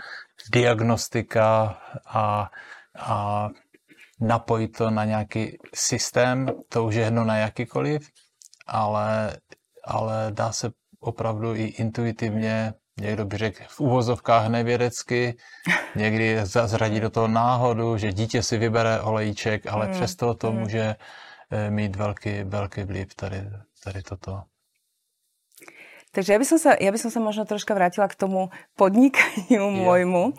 diagnostika 0.52 1.78
a, 2.08 2.50
a 3.00 3.50
napojit 4.22 4.78
to 4.78 4.90
na 4.90 5.06
nějaký 5.06 5.58
systém, 5.76 6.48
to 6.70 6.84
už 6.86 6.96
je 6.96 7.04
jedno 7.04 7.26
na 7.26 7.38
jakýkoliv, 7.38 8.10
ale, 8.68 9.38
ale 9.86 10.28
dá 10.30 10.52
se 10.52 10.72
opravdu 11.06 11.56
i 11.56 11.64
intuitivně 11.64 12.74
někdo 13.00 13.26
by 13.26 13.38
řekl 13.38 13.64
v 13.68 13.80
úvozovkách 13.80 14.48
nevědecky, 14.48 15.38
někdy 15.96 16.40
zradí 16.44 17.00
do 17.00 17.10
toho 17.10 17.28
náhodu, 17.28 17.98
že 17.98 18.14
dítě 18.14 18.44
si 18.44 18.58
vybere 18.58 19.02
olejček, 19.02 19.68
ale 19.68 19.88
mm. 19.88 19.94
přesto 19.94 20.34
to 20.34 20.52
mm. 20.52 20.60
může 20.60 20.96
eh, 21.52 21.72
mít 21.72 21.96
velký, 21.96 22.44
velký 22.44 22.84
vliv 22.84 23.16
tady, 23.16 23.44
tady 23.84 24.02
toto. 24.02 24.44
Takže 26.16 26.32
ja 26.32 26.40
by, 26.40 26.48
som 26.48 26.56
sa, 26.56 26.80
ja 26.80 26.96
by 26.96 27.00
som 27.00 27.12
sa 27.12 27.20
možno 27.20 27.44
troška 27.44 27.76
vrátila 27.76 28.08
k 28.08 28.16
tomu 28.16 28.48
podnikaniu 28.80 29.68
yeah. 29.68 29.76
môjmu, 29.84 30.32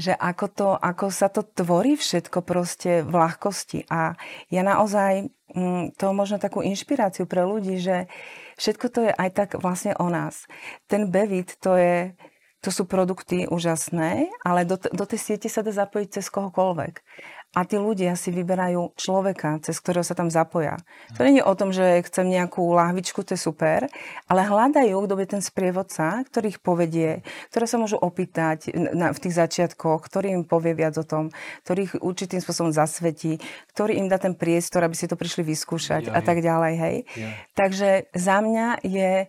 že 0.00 0.16
ako, 0.16 0.46
to, 0.48 0.68
ako 0.80 1.12
sa 1.12 1.28
to 1.28 1.44
tvorí 1.44 1.94
všetko 1.94 2.40
proste 2.40 3.04
v 3.04 3.12
ľahkosti. 3.12 3.84
A 3.92 4.16
ja 4.48 4.64
naozaj 4.64 5.28
mm, 5.52 6.00
to 6.00 6.16
možno 6.16 6.40
takú 6.40 6.64
inšpiráciu 6.64 7.28
pre 7.28 7.44
ľudí, 7.44 7.76
že 7.76 8.08
všetko 8.56 8.86
to 8.88 9.00
je 9.06 9.12
aj 9.12 9.30
tak 9.36 9.48
vlastne 9.60 9.92
o 10.00 10.08
nás. 10.08 10.48
Ten 10.88 11.12
Bevit 11.12 11.60
to 11.60 11.76
je, 11.76 12.16
to 12.64 12.72
sú 12.72 12.88
produkty 12.88 13.44
úžasné, 13.44 14.32
ale 14.40 14.64
do, 14.64 14.80
do 14.80 15.04
tej 15.04 15.20
siete 15.20 15.52
sa 15.52 15.60
dá 15.60 15.70
zapojiť 15.70 16.08
cez 16.16 16.32
kohokoľvek 16.32 17.04
a 17.50 17.66
tí 17.66 17.82
ľudia 17.82 18.14
si 18.14 18.30
vyberajú 18.30 18.94
človeka, 18.94 19.58
cez 19.66 19.82
ktorého 19.82 20.06
sa 20.06 20.14
tam 20.14 20.30
zapoja. 20.30 20.78
To 21.18 21.26
nie 21.26 21.42
je 21.42 21.46
o 21.46 21.54
tom, 21.58 21.74
že 21.74 22.06
chcem 22.06 22.30
nejakú 22.30 22.62
lahvičku, 22.62 23.26
to 23.26 23.34
je 23.34 23.42
super, 23.42 23.90
ale 24.30 24.46
hľadajú, 24.46 24.94
kto 24.94 25.14
je 25.18 25.28
ten 25.28 25.42
sprievodca, 25.42 26.22
ktorý 26.30 26.54
ich 26.54 26.62
povedie, 26.62 27.26
ktoré 27.50 27.66
sa 27.66 27.82
môžu 27.82 27.98
opýtať 27.98 28.70
na, 28.74 29.10
v 29.10 29.18
tých 29.18 29.34
začiatkoch, 29.34 30.06
ktorý 30.06 30.30
im 30.30 30.44
povie 30.46 30.78
viac 30.78 30.94
o 31.02 31.04
tom, 31.06 31.34
ktorý 31.66 31.90
ich 31.90 31.94
určitým 31.98 32.38
spôsobom 32.38 32.70
zasvetí, 32.70 33.42
ktorý 33.74 33.98
im 33.98 34.06
dá 34.06 34.22
ten 34.22 34.38
priestor, 34.38 34.86
aby 34.86 34.94
si 34.94 35.10
to 35.10 35.18
prišli 35.18 35.42
vyskúšať 35.42 36.06
ja, 36.06 36.14
a 36.14 36.20
tak 36.22 36.38
ďalej. 36.38 36.74
Hej? 36.78 36.96
Ja. 37.18 37.30
Takže 37.58 38.14
za 38.14 38.38
mňa 38.38 38.86
je 38.86 39.26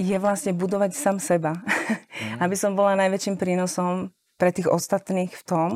je 0.00 0.16
vlastne 0.16 0.56
budovať 0.56 0.96
sám 0.96 1.20
seba. 1.20 1.52
Mm. 1.52 2.40
aby 2.48 2.56
som 2.56 2.72
bola 2.72 2.96
najväčším 2.96 3.36
prínosom 3.36 4.08
pre 4.42 4.50
tých 4.50 4.66
ostatných 4.66 5.30
v 5.30 5.42
tom, 5.46 5.70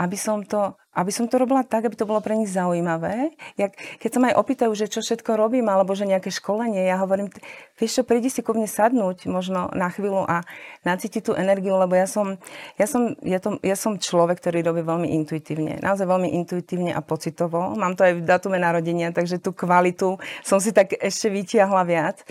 aby 0.00 0.16
som 0.16 0.40
to, 0.40 0.72
aby 0.96 1.12
som 1.12 1.28
to 1.28 1.36
robila 1.36 1.60
tak, 1.60 1.84
aby 1.84 1.92
to 1.92 2.08
bolo 2.08 2.24
pre 2.24 2.32
nich 2.32 2.48
zaujímavé. 2.48 3.36
Jak, 3.60 3.76
keď 4.00 4.08
sa 4.08 4.18
ma 4.18 4.32
aj 4.32 4.40
opýtajú, 4.40 4.72
že 4.72 4.88
čo 4.88 5.04
všetko 5.04 5.36
robím, 5.36 5.68
alebo 5.68 5.92
že 5.92 6.08
nejaké 6.08 6.32
školenie, 6.32 6.88
ja 6.88 6.96
hovorím, 7.04 7.28
vieš 7.76 8.00
čo, 8.00 8.08
prídi 8.08 8.32
si 8.32 8.40
ku 8.40 8.56
mne 8.56 8.64
sadnúť 8.64 9.28
možno 9.28 9.68
na 9.76 9.92
chvíľu 9.92 10.24
a 10.24 10.40
nacítiť 10.88 11.20
tú 11.28 11.32
energiu, 11.36 11.76
lebo 11.76 11.92
ja 11.92 12.08
som, 12.08 12.40
ja 12.80 12.88
som, 12.88 13.12
ja 13.20 13.44
to, 13.44 13.60
ja 13.60 13.76
som 13.76 14.00
človek, 14.00 14.40
ktorý 14.40 14.64
robí 14.64 14.80
veľmi 14.80 15.12
intuitívne. 15.20 15.84
Naozaj 15.84 16.08
veľmi 16.08 16.32
intuitívne 16.32 16.96
a 16.96 17.04
pocitovo. 17.04 17.76
Mám 17.76 18.00
to 18.00 18.08
aj 18.08 18.16
v 18.16 18.24
datume 18.24 18.56
narodenia, 18.56 19.12
takže 19.12 19.36
tú 19.36 19.52
kvalitu 19.52 20.16
som 20.40 20.56
si 20.56 20.72
tak 20.72 20.96
ešte 20.96 21.28
vytiahla 21.28 21.84
viac. 21.84 22.24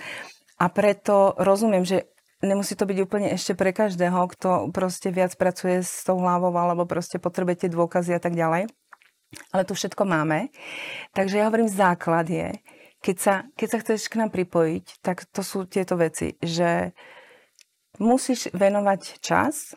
A 0.57 0.73
preto 0.73 1.37
rozumiem, 1.37 1.85
že 1.85 2.16
nemusí 2.41 2.77
to 2.77 2.85
byť 2.85 2.97
úplne 3.01 3.27
ešte 3.33 3.57
pre 3.57 3.73
každého, 3.73 4.29
kto 4.37 4.69
proste 4.69 5.09
viac 5.09 5.33
pracuje 5.33 5.81
s 5.81 6.05
tou 6.05 6.21
hlavou 6.21 6.53
alebo 6.53 6.85
proste 6.85 7.17
potrebujete 7.17 7.71
dôkazy 7.73 8.17
a 8.17 8.21
tak 8.21 8.37
ďalej. 8.37 8.69
Ale 9.51 9.63
tu 9.67 9.73
všetko 9.75 10.07
máme. 10.07 10.53
Takže 11.11 11.41
ja 11.41 11.51
hovorím, 11.51 11.67
základ 11.67 12.31
je, 12.31 12.55
keď 13.03 13.17
sa, 13.19 13.33
keď 13.59 13.67
sa 13.67 13.77
chceš 13.83 14.07
k 14.07 14.19
nám 14.23 14.31
pripojiť, 14.31 15.03
tak 15.03 15.27
to 15.29 15.43
sú 15.43 15.67
tieto 15.67 15.99
veci, 15.99 16.39
že 16.39 16.95
musíš 17.99 18.49
venovať 18.55 19.19
čas, 19.19 19.75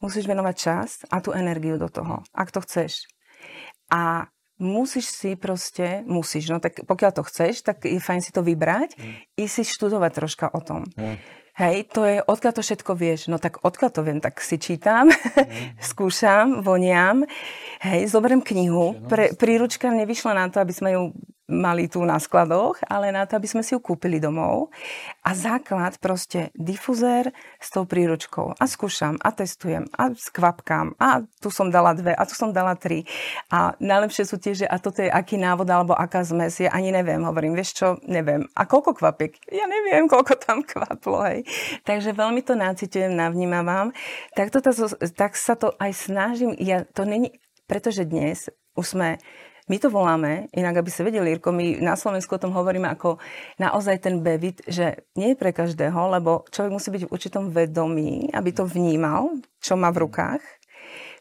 musíš 0.00 0.24
venovať 0.24 0.54
čas 0.56 1.04
a 1.12 1.20
tú 1.20 1.36
energiu 1.36 1.76
do 1.76 1.92
toho, 1.92 2.24
ak 2.32 2.48
to 2.50 2.64
chceš. 2.64 3.04
A 3.92 4.32
musíš 4.60 5.12
si 5.12 5.36
proste, 5.36 6.04
musíš, 6.08 6.52
no 6.52 6.60
tak 6.60 6.84
pokiaľ 6.84 7.12
to 7.16 7.22
chceš, 7.26 7.64
tak 7.64 7.84
je 7.84 8.00
fajn 8.00 8.20
si 8.20 8.30
to 8.30 8.44
vybrať 8.44 8.96
mm. 8.96 9.40
i 9.40 9.44
si 9.48 9.64
študovať 9.64 10.10
troška 10.12 10.46
o 10.52 10.60
tom. 10.60 10.84
Mm. 10.94 11.16
Hej, 11.58 11.90
to 11.90 12.06
je, 12.06 12.22
odkiaľ 12.22 12.52
to 12.54 12.62
všetko 12.62 12.92
vieš. 12.94 13.26
No 13.26 13.42
tak 13.42 13.60
odkiaľ 13.64 13.90
to 13.90 14.00
viem, 14.06 14.18
tak 14.22 14.38
si 14.38 14.56
čítam, 14.56 15.10
mm. 15.10 15.80
skúšam, 15.90 16.62
voniam, 16.62 17.26
hej, 17.82 18.06
zoberiem 18.06 18.44
knihu. 18.44 18.94
Pre, 19.08 19.34
príručka 19.34 19.90
nevyšla 19.90 20.32
na 20.36 20.46
to, 20.48 20.62
aby 20.62 20.72
sme 20.72 20.90
ju 20.94 21.02
mali 21.50 21.90
tu 21.90 22.00
na 22.06 22.16
skladoch, 22.16 22.78
ale 22.86 23.10
na 23.10 23.26
to, 23.26 23.36
aby 23.36 23.50
sme 23.50 23.60
si 23.66 23.74
ju 23.74 23.82
kúpili 23.82 24.22
domov. 24.22 24.70
A 25.26 25.34
základ 25.34 25.98
proste 25.98 26.54
difuzér 26.54 27.34
s 27.58 27.68
tou 27.74 27.84
príručkou. 27.84 28.56
A 28.56 28.64
skúšam, 28.70 29.18
a 29.20 29.34
testujem, 29.34 29.90
a 29.98 30.14
skvapkám, 30.14 30.96
a 30.96 31.26
tu 31.42 31.50
som 31.50 31.68
dala 31.68 31.92
dve, 31.92 32.14
a 32.14 32.22
tu 32.24 32.38
som 32.38 32.54
dala 32.54 32.78
tri. 32.78 33.04
A 33.50 33.74
najlepšie 33.82 34.24
sú 34.24 34.38
tie, 34.38 34.54
že 34.54 34.66
a 34.70 34.78
toto 34.78 35.02
je 35.02 35.10
aký 35.10 35.36
návod, 35.36 35.66
alebo 35.66 35.92
aká 35.92 36.22
zmes, 36.22 36.62
ja 36.62 36.70
ani 36.70 36.94
neviem. 36.94 37.20
Hovorím, 37.26 37.58
vieš 37.58 37.76
čo, 37.76 37.88
neviem. 38.06 38.46
A 38.54 38.64
koľko 38.64 38.96
kvapiek? 38.96 39.36
Ja 39.50 39.66
neviem, 39.66 40.06
koľko 40.06 40.38
tam 40.38 40.62
kvaplo, 40.62 41.26
hej. 41.26 41.42
Takže 41.82 42.14
veľmi 42.14 42.40
to 42.46 42.54
nácitujem, 42.54 43.12
navnímavam. 43.12 43.90
Tak, 44.38 44.54
to, 44.54 44.62
tak 45.12 45.34
sa 45.34 45.58
to 45.58 45.74
aj 45.82 45.90
snažím, 45.92 46.54
ja 46.56 46.86
to 46.86 47.02
není, 47.02 47.34
pretože 47.66 48.06
dnes 48.06 48.48
už 48.78 48.86
sme 48.96 49.08
my 49.70 49.76
to 49.78 49.86
voláme, 49.86 50.50
inak 50.50 50.82
aby 50.82 50.90
sa 50.90 51.06
vedeli, 51.06 51.38
Irko, 51.38 51.54
my 51.54 51.78
na 51.78 51.94
Slovensku 51.94 52.34
o 52.34 52.42
tom 52.42 52.50
hovoríme 52.50 52.90
ako 52.90 53.22
naozaj 53.62 54.02
ten 54.02 54.18
bevit, 54.18 54.58
že 54.66 55.06
nie 55.14 55.32
je 55.32 55.38
pre 55.38 55.54
každého, 55.54 56.10
lebo 56.10 56.42
človek 56.50 56.74
musí 56.74 56.90
byť 56.90 57.02
v 57.06 57.12
určitom 57.14 57.54
vedomí, 57.54 58.34
aby 58.34 58.50
to 58.50 58.66
vnímal, 58.66 59.38
čo 59.62 59.78
má 59.78 59.94
v 59.94 60.10
rukách. 60.10 60.42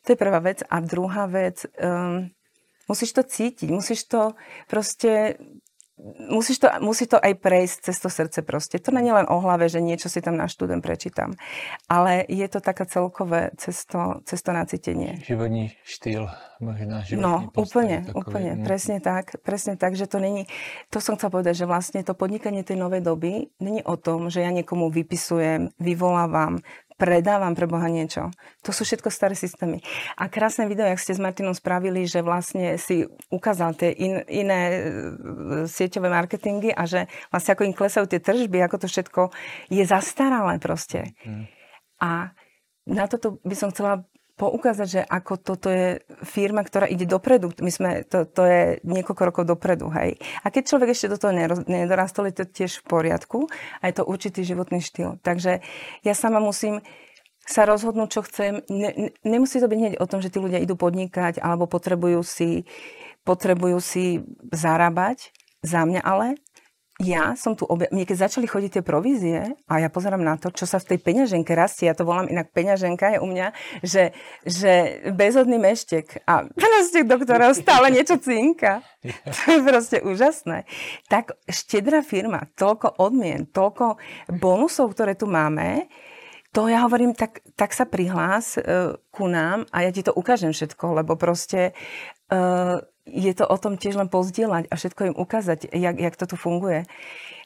To 0.10 0.18
je 0.18 0.18
prvá 0.18 0.42
vec. 0.42 0.66
A 0.66 0.82
druhá 0.82 1.30
vec, 1.30 1.62
um, 1.78 2.26
musíš 2.90 3.14
to 3.14 3.22
cítiť, 3.22 3.70
musíš 3.70 4.10
to 4.10 4.34
proste 4.66 5.38
musíš 6.32 6.64
to, 6.64 6.68
musí 6.80 7.06
to 7.06 7.20
aj 7.20 7.36
prejsť 7.36 7.78
cez 7.92 7.98
to 8.00 8.10
srdce 8.10 8.40
proste. 8.42 8.80
To 8.80 8.96
je 8.96 9.14
len 9.14 9.28
o 9.28 9.38
hlave, 9.44 9.68
že 9.68 9.84
niečo 9.84 10.08
si 10.08 10.24
tam 10.24 10.40
na 10.40 10.48
študent 10.48 10.80
prečítam. 10.80 11.36
Ale 11.92 12.24
je 12.28 12.48
to 12.48 12.64
taká 12.64 12.88
celkové 12.88 13.52
cesto, 13.60 14.24
cesto 14.24 14.50
nacítenie. 14.56 15.20
Životní 15.24 15.76
štýl, 15.84 16.32
možná 16.64 17.04
životný 17.04 17.24
No, 17.24 17.34
úplne, 17.56 18.08
takový, 18.08 18.16
úplne. 18.16 18.52
Ne? 18.60 18.66
Presne 18.66 18.98
tak, 19.04 19.40
presne 19.44 19.76
tak, 19.76 20.00
že 20.00 20.08
to 20.08 20.24
není, 20.24 20.48
to 20.88 21.04
som 21.04 21.20
chcela 21.20 21.36
povedať, 21.36 21.64
že 21.64 21.70
vlastne 21.70 22.02
to 22.02 22.16
podnikanie 22.16 22.64
tej 22.64 22.80
novej 22.80 23.04
doby 23.04 23.52
není 23.60 23.84
o 23.84 24.00
tom, 24.00 24.32
že 24.32 24.44
ja 24.44 24.52
niekomu 24.56 24.88
vypisujem, 24.88 25.76
vyvolávam, 25.78 26.64
predávam 27.00 27.56
pre 27.56 27.64
Boha 27.64 27.88
niečo. 27.88 28.28
To 28.68 28.76
sú 28.76 28.84
všetko 28.84 29.08
staré 29.08 29.40
systémy. 29.40 29.80
A 30.20 30.28
krásne 30.28 30.68
video, 30.68 30.84
jak 30.84 31.00
ste 31.00 31.16
s 31.16 31.24
Martinom 31.24 31.56
spravili, 31.56 32.04
že 32.04 32.20
vlastne 32.20 32.76
si 32.76 33.08
ukázal 33.32 33.80
tie 33.80 33.96
in, 33.96 34.20
iné 34.28 34.62
e, 34.68 34.80
sieťové 35.64 36.12
marketingy 36.12 36.76
a 36.76 36.84
že 36.84 37.08
vlastne 37.32 37.56
ako 37.56 37.64
im 37.64 37.74
klesajú 37.74 38.06
tie 38.12 38.20
tržby, 38.20 38.60
ako 38.68 38.84
to 38.84 38.88
všetko 38.92 39.22
je 39.72 39.84
zastaralé 39.88 40.60
proste. 40.60 41.16
Mm. 41.24 41.48
A 42.04 42.36
na 42.84 43.06
toto 43.08 43.40
by 43.48 43.56
som 43.56 43.72
chcela 43.72 44.04
poukázať, 44.40 44.88
že 44.88 45.02
ako 45.04 45.34
toto 45.36 45.68
je 45.68 46.00
firma, 46.24 46.64
ktorá 46.64 46.88
ide 46.88 47.04
dopredu. 47.04 47.52
My 47.60 47.68
sme, 47.68 47.90
to, 48.08 48.24
to 48.24 48.48
je 48.48 48.64
niekoľko 48.88 49.24
rokov 49.28 49.44
dopredu, 49.44 49.92
hej. 49.92 50.16
A 50.42 50.48
keď 50.48 50.72
človek 50.72 50.96
ešte 50.96 51.12
do 51.12 51.20
toho 51.20 51.36
nedorastol, 51.68 52.32
je 52.32 52.40
to 52.40 52.46
tiež 52.48 52.80
v 52.80 52.88
poriadku 52.88 53.52
a 53.84 53.92
je 53.92 54.00
to 54.00 54.08
určitý 54.08 54.48
životný 54.48 54.80
štýl. 54.80 55.20
Takže 55.20 55.60
ja 56.08 56.14
sama 56.16 56.40
musím 56.40 56.80
sa 57.50 57.66
rozhodnúť, 57.68 58.10
čo 58.14 58.22
chcem. 58.24 58.64
Ne, 58.72 58.90
ne, 58.96 59.10
nemusí 59.26 59.60
to 59.60 59.68
byť 59.68 59.80
hneď 59.82 59.94
o 60.00 60.06
tom, 60.08 60.24
že 60.24 60.32
tí 60.32 60.38
ľudia 60.38 60.62
idú 60.62 60.80
podnikať 60.80 61.42
alebo 61.42 61.66
potrebujú 61.66 62.22
si, 62.22 62.64
potrebujú 63.28 63.82
si 63.84 64.24
zarábať. 64.56 65.36
Za 65.60 65.84
mňa 65.84 66.00
ale 66.08 66.40
ja 67.00 67.32
som 67.40 67.56
tu, 67.56 67.64
obja- 67.64 67.88
mne 67.96 68.04
keď 68.04 68.28
začali 68.28 68.44
chodiť 68.44 68.72
tie 68.80 68.84
provízie 68.84 69.56
a 69.72 69.74
ja 69.80 69.88
pozerám 69.88 70.20
na 70.20 70.36
to, 70.36 70.52
čo 70.52 70.68
sa 70.68 70.84
v 70.84 70.94
tej 70.94 71.00
peňaženke 71.00 71.56
rastie, 71.56 71.88
ja 71.88 71.96
to 71.96 72.04
volám 72.04 72.28
inak 72.28 72.52
peňaženka 72.52 73.16
je 73.16 73.20
u 73.24 73.28
mňa, 73.28 73.48
že, 73.80 74.12
že 74.44 75.00
bezhodný 75.16 75.56
meštek 75.56 76.28
a 76.28 76.44
proste 76.60 77.08
do 77.08 77.16
ktorého 77.16 77.56
stále 77.56 77.88
niečo 77.96 78.20
cinka. 78.20 78.84
To 79.32 79.40
je 79.48 79.64
proste 79.64 79.98
úžasné. 80.04 80.68
Tak 81.08 81.40
štedrá 81.48 82.04
firma, 82.04 82.52
toľko 82.60 83.00
odmien, 83.00 83.48
toľko 83.48 83.96
bonusov, 84.28 84.92
ktoré 84.92 85.16
tu 85.16 85.24
máme, 85.24 85.88
to 86.52 86.66
ja 86.68 86.84
hovorím, 86.84 87.14
tak, 87.16 87.46
tak 87.56 87.72
sa 87.72 87.86
prihlás 87.88 88.58
uh, 88.58 88.98
ku 89.14 89.30
nám 89.32 89.70
a 89.70 89.86
ja 89.86 89.94
ti 89.94 90.02
to 90.02 90.12
ukážem 90.12 90.50
všetko, 90.50 91.00
lebo 91.00 91.16
proste 91.16 91.78
uh, 92.34 92.82
je 93.12 93.34
to 93.34 93.46
o 93.50 93.58
tom 93.58 93.76
tiež 93.76 93.98
len 93.98 94.08
pozdieľať 94.08 94.70
a 94.70 94.74
všetko 94.78 95.02
im 95.14 95.16
ukázať, 95.18 95.74
jak, 95.74 95.96
jak 95.98 96.16
to 96.16 96.26
tu 96.30 96.36
funguje. 96.38 96.86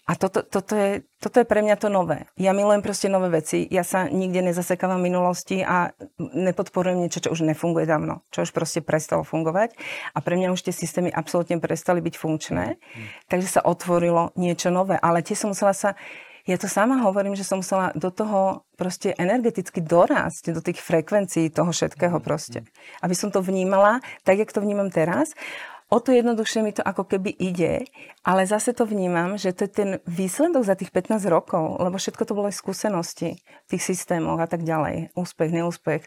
A 0.04 0.20
toto, 0.20 0.44
toto, 0.44 0.76
je, 0.76 1.08
toto 1.16 1.40
je 1.40 1.48
pre 1.48 1.64
mňa 1.64 1.80
to 1.80 1.88
nové. 1.88 2.28
Ja 2.36 2.52
milujem 2.52 2.84
proste 2.84 3.08
nové 3.08 3.32
veci. 3.32 3.64
Ja 3.72 3.88
sa 3.88 4.12
nikde 4.12 4.44
nezasekávam 4.44 5.00
v 5.00 5.08
minulosti 5.08 5.64
a 5.64 5.96
nepodporujem 6.20 7.00
niečo, 7.00 7.24
čo 7.24 7.32
už 7.32 7.48
nefunguje 7.48 7.88
dávno. 7.88 8.20
Čo 8.28 8.44
už 8.44 8.52
proste 8.52 8.84
prestalo 8.84 9.24
fungovať. 9.24 9.80
A 10.12 10.20
pre 10.20 10.36
mňa 10.36 10.52
už 10.52 10.68
tie 10.68 10.76
systémy 10.76 11.08
absolútne 11.08 11.56
prestali 11.64 12.04
byť 12.04 12.20
funkčné. 12.20 12.76
Mm. 12.76 13.08
Takže 13.32 13.48
sa 13.48 13.62
otvorilo 13.64 14.36
niečo 14.36 14.76
nové. 14.76 15.00
Ale 15.00 15.24
tie 15.24 15.40
som 15.40 15.56
musela 15.56 15.72
sa 15.72 15.96
ja 16.44 16.60
to 16.60 16.68
sama 16.68 17.00
hovorím, 17.00 17.40
že 17.40 17.48
som 17.48 17.64
musela 17.64 17.96
do 17.96 18.12
toho 18.12 18.68
proste 18.76 19.16
energeticky 19.16 19.80
dorásť, 19.80 20.52
do 20.52 20.60
tých 20.60 20.84
frekvencií 20.84 21.48
toho 21.48 21.72
všetkého 21.72 22.20
proste. 22.20 22.68
Aby 23.00 23.16
som 23.16 23.32
to 23.32 23.40
vnímala 23.40 24.04
tak, 24.28 24.44
jak 24.44 24.52
to 24.52 24.60
vnímam 24.60 24.92
teraz. 24.92 25.32
O 25.94 26.02
to 26.02 26.10
jednoduchšie 26.10 26.66
mi 26.66 26.74
to 26.74 26.82
ako 26.82 27.06
keby 27.06 27.30
ide, 27.30 27.86
ale 28.26 28.50
zase 28.50 28.74
to 28.74 28.90
vnímam, 28.90 29.38
že 29.38 29.54
to 29.54 29.70
je 29.70 29.72
ten 29.72 29.90
výsledok 30.10 30.66
za 30.66 30.74
tých 30.74 30.90
15 30.90 31.22
rokov, 31.30 31.78
lebo 31.78 32.02
všetko 32.02 32.26
to 32.26 32.34
bolo 32.34 32.50
aj 32.50 32.58
skúsenosti 32.58 33.38
v 33.38 33.68
tých 33.70 33.84
systémoch 33.86 34.42
a 34.42 34.50
tak 34.50 34.66
ďalej. 34.66 35.14
Úspech, 35.14 35.54
neúspech, 35.54 36.02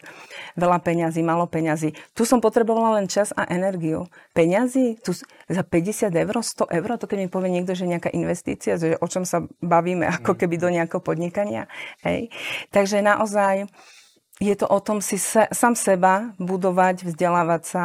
veľa 0.59 0.83
peňazí, 0.83 1.23
malo 1.23 1.47
peňazí. 1.47 1.95
Tu 2.19 2.27
som 2.27 2.43
potrebovala 2.43 2.99
len 2.99 3.07
čas 3.07 3.31
a 3.39 3.47
energiu. 3.47 4.11
Peňazí, 4.35 4.99
tu 4.99 5.15
za 5.47 5.63
50 5.63 6.11
eur, 6.11 6.35
100 6.35 6.67
eur, 6.67 6.89
to 6.99 7.07
keď 7.07 7.19
mi 7.23 7.29
povie 7.31 7.55
niekto, 7.55 7.79
že 7.79 7.87
nejaká 7.87 8.11
investícia, 8.11 8.75
že 8.75 8.99
o 8.99 9.07
čom 9.07 9.23
sa 9.23 9.47
bavíme, 9.63 10.03
ako 10.19 10.35
mm. 10.35 10.39
keby 10.43 10.55
do 10.59 10.69
nejakého 10.75 11.03
podnikania. 11.05 11.71
Hej. 12.03 12.35
Takže 12.75 13.07
naozaj 13.07 13.71
je 14.43 14.53
to 14.59 14.67
o 14.69 14.79
tom 14.83 15.01
si 15.01 15.17
sa, 15.17 15.49
sám 15.49 15.79
seba 15.79 16.35
budovať, 16.37 17.09
vzdelávať 17.09 17.63
sa, 17.65 17.85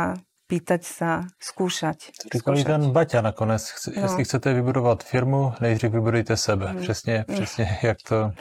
pýtať 0.51 0.83
sa, 0.83 1.31
skúšať. 1.39 2.11
Říkal 2.27 2.59
ten 2.67 2.91
Baťa 2.91 3.23
nakonec, 3.23 3.63
no. 3.95 4.01
jestli 4.03 4.23
chcete 4.23 4.53
vybudovat 4.53 5.03
firmu, 5.03 5.53
nejdřív 5.61 5.91
vybudujte 5.91 6.37
sebe. 6.37 6.73
Mm. 6.73 6.79
Přesně, 6.81 7.25
mm. 7.27 7.35
přesně 7.35 7.79
jak 7.83 7.97
to... 8.07 8.31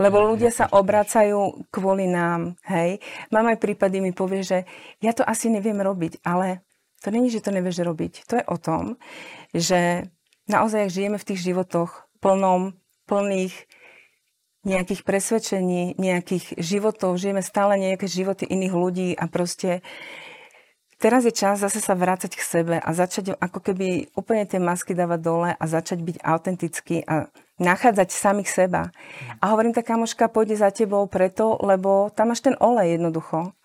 Lebo 0.00 0.32
ľudia 0.32 0.48
sa 0.48 0.64
obracajú 0.72 1.68
kvôli 1.68 2.08
nám, 2.08 2.56
hej. 2.72 3.04
Mám 3.28 3.52
aj 3.52 3.60
prípady, 3.60 4.00
mi 4.00 4.16
povie, 4.16 4.40
že 4.40 4.58
ja 5.04 5.12
to 5.12 5.20
asi 5.28 5.52
neviem 5.52 5.76
robiť, 5.76 6.24
ale 6.24 6.64
to 7.04 7.12
není, 7.12 7.28
že 7.28 7.44
to 7.44 7.52
nevieš 7.52 7.84
robiť. 7.84 8.24
To 8.32 8.40
je 8.40 8.44
o 8.48 8.56
tom, 8.56 8.96
že 9.52 10.08
naozaj 10.48 10.88
žijeme 10.88 11.20
v 11.20 11.28
tých 11.28 11.52
životoch 11.52 12.08
plnom, 12.16 12.80
plných 13.04 13.52
nejakých 14.64 15.04
presvedčení, 15.04 16.00
nejakých 16.00 16.56
životov, 16.56 17.20
žijeme 17.20 17.44
stále 17.44 17.76
nejaké 17.76 18.08
životy 18.08 18.48
iných 18.48 18.72
ľudí 18.72 19.08
a 19.16 19.28
proste 19.28 19.84
teraz 21.00 21.24
je 21.24 21.32
čas 21.32 21.64
zase 21.64 21.80
sa 21.80 21.96
vrácať 21.96 22.36
k 22.36 22.42
sebe 22.44 22.76
a 22.76 22.90
začať 22.92 23.34
ako 23.40 23.58
keby 23.58 24.12
úplne 24.14 24.44
tie 24.44 24.60
masky 24.60 24.92
dávať 24.92 25.20
dole 25.24 25.50
a 25.56 25.64
začať 25.64 26.04
byť 26.04 26.16
autentický 26.20 26.96
a 27.08 27.26
nachádzať 27.56 28.08
samých 28.12 28.48
seba. 28.52 28.92
A 29.40 29.52
hovorím, 29.52 29.72
tá 29.72 29.80
kamoška 29.80 30.28
pôjde 30.28 30.60
za 30.60 30.68
tebou 30.72 31.04
preto, 31.08 31.56
lebo 31.60 32.12
tam 32.12 32.32
máš 32.32 32.44
ten 32.44 32.56
olej 32.60 33.00
jednoducho 33.00 33.56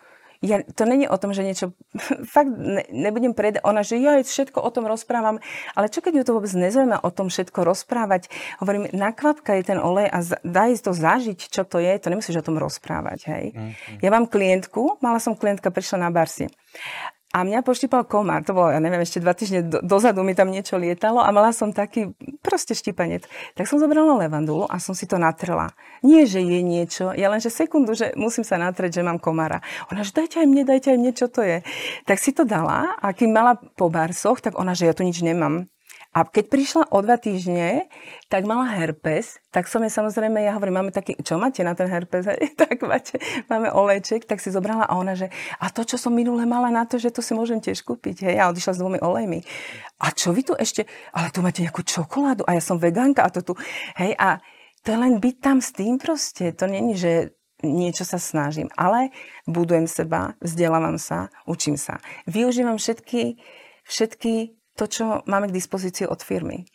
ja, 0.46 0.62
to 0.62 0.84
není 0.86 1.10
o 1.10 1.18
tom, 1.18 1.34
že 1.34 1.42
niečo, 1.42 1.74
fakt 2.36 2.54
ne, 2.54 2.86
nebudem 2.94 3.34
pred, 3.34 3.58
ona, 3.66 3.82
že 3.82 3.98
ja 3.98 4.22
všetko 4.22 4.62
o 4.62 4.70
tom 4.70 4.86
rozprávam, 4.86 5.42
ale 5.74 5.90
čo 5.90 6.00
keď 6.06 6.22
ju 6.22 6.24
to 6.24 6.36
vôbec 6.38 6.52
nezaujíma 6.54 7.02
o 7.02 7.10
tom 7.10 7.34
všetko 7.34 7.66
rozprávať, 7.66 8.30
hovorím, 8.62 8.92
nakvapka 8.94 9.58
je 9.58 9.64
ten 9.76 9.80
olej 9.82 10.08
a 10.14 10.20
daj 10.46 10.86
to 10.86 10.92
zažiť, 10.94 11.40
čo 11.50 11.66
to 11.66 11.82
je, 11.82 11.92
to 11.98 12.14
nemusíš 12.14 12.40
o 12.40 12.46
tom 12.46 12.62
rozprávať, 12.62 13.20
hej. 13.32 13.46
Mm-hmm. 13.52 14.02
Ja 14.06 14.10
mám 14.14 14.30
klientku, 14.30 15.02
mala 15.02 15.18
som 15.18 15.34
klientka, 15.34 15.74
prišla 15.74 16.08
na 16.08 16.10
Barsi 16.14 16.48
a 17.36 17.44
mňa 17.44 17.68
poštípal 17.68 18.08
komár, 18.08 18.48
to 18.48 18.56
bolo, 18.56 18.72
ja 18.72 18.80
neviem, 18.80 19.04
ešte 19.04 19.20
dva 19.20 19.36
týždne 19.36 19.68
do, 19.68 19.84
dozadu 19.84 20.24
mi 20.24 20.32
tam 20.32 20.48
niečo 20.48 20.80
lietalo 20.80 21.20
a 21.20 21.28
mala 21.36 21.52
som 21.52 21.76
taký 21.76 22.16
proste 22.40 22.72
štípanec. 22.72 23.28
Tak 23.60 23.68
som 23.68 23.76
zobrala 23.76 24.16
levandulu 24.16 24.64
a 24.72 24.80
som 24.80 24.96
si 24.96 25.04
to 25.04 25.20
natrela. 25.20 25.76
Nie, 26.00 26.24
že 26.24 26.40
je 26.40 26.64
niečo, 26.64 27.12
ja 27.12 27.28
len, 27.28 27.44
že 27.44 27.52
sekundu, 27.52 27.92
že 27.92 28.16
musím 28.16 28.48
sa 28.48 28.56
natreť, 28.56 29.04
že 29.04 29.04
mám 29.04 29.20
komára. 29.20 29.60
Ona, 29.92 30.08
že 30.08 30.16
dajte 30.16 30.40
aj 30.40 30.48
mne, 30.48 30.64
dajte 30.64 30.96
aj 30.96 30.98
mne, 31.04 31.12
čo 31.12 31.28
to 31.28 31.44
je. 31.44 31.60
Tak 32.08 32.24
si 32.24 32.32
to 32.32 32.48
dala 32.48 32.96
a 33.04 33.12
kým 33.12 33.36
mala 33.36 33.60
po 33.60 33.92
barsoch, 33.92 34.40
tak 34.40 34.56
ona, 34.56 34.72
že 34.72 34.88
ja 34.88 34.96
tu 34.96 35.04
nič 35.04 35.20
nemám. 35.20 35.68
A 36.16 36.24
keď 36.24 36.46
prišla 36.48 36.84
o 36.96 37.04
dva 37.04 37.20
týždne, 37.20 37.92
tak 38.32 38.48
mala 38.48 38.72
herpes, 38.72 39.44
tak 39.52 39.68
som 39.68 39.84
je 39.84 39.92
samozrejme, 39.92 40.40
ja 40.40 40.56
hovorím, 40.56 40.80
máme 40.80 40.92
taký, 40.96 41.20
čo 41.20 41.36
máte 41.36 41.60
na 41.60 41.76
ten 41.76 41.92
herpes? 41.92 42.24
tak 42.62 42.80
máte, 42.88 43.20
máme 43.52 43.68
olejček, 43.68 44.24
tak 44.24 44.40
si 44.40 44.48
zobrala 44.48 44.88
a 44.88 44.96
ona, 44.96 45.20
že 45.20 45.28
a 45.60 45.68
to, 45.68 45.84
čo 45.84 46.00
som 46.00 46.16
minule 46.16 46.48
mala 46.48 46.72
na 46.72 46.88
to, 46.88 46.96
že 46.96 47.12
to 47.12 47.20
si 47.20 47.36
môžem 47.36 47.60
tiež 47.60 47.84
kúpiť, 47.84 48.32
hej, 48.32 48.40
a 48.40 48.48
odišla 48.48 48.80
s 48.80 48.80
dvomi 48.80 49.04
olejmi. 49.04 49.44
A 50.00 50.16
čo 50.16 50.32
vy 50.32 50.48
tu 50.48 50.56
ešte, 50.56 50.88
ale 51.12 51.36
tu 51.36 51.44
máte 51.44 51.60
nejakú 51.60 51.84
čokoládu 51.84 52.48
a 52.48 52.56
ja 52.56 52.64
som 52.64 52.80
vegánka 52.80 53.20
a 53.20 53.28
to 53.28 53.44
tu, 53.44 53.54
hej, 54.00 54.16
a 54.16 54.40
to 54.88 54.96
je 54.96 54.98
len 54.98 55.20
byť 55.20 55.36
tam 55.44 55.60
s 55.60 55.76
tým 55.76 56.00
proste, 56.00 56.56
to 56.56 56.64
není, 56.64 56.96
že 56.96 57.36
niečo 57.60 58.08
sa 58.08 58.24
snažím, 58.24 58.72
ale 58.80 59.12
budujem 59.52 59.84
seba, 59.84 60.40
vzdelávam 60.40 60.96
sa, 60.96 61.28
učím 61.44 61.76
sa. 61.76 62.00
Využívam 62.24 62.80
všetky, 62.80 63.36
všetky 63.84 64.64
to, 64.76 64.86
čo 64.86 65.04
máme 65.26 65.50
k 65.50 65.58
dispozícii 65.58 66.06
od 66.06 66.20
firmy. 66.20 66.68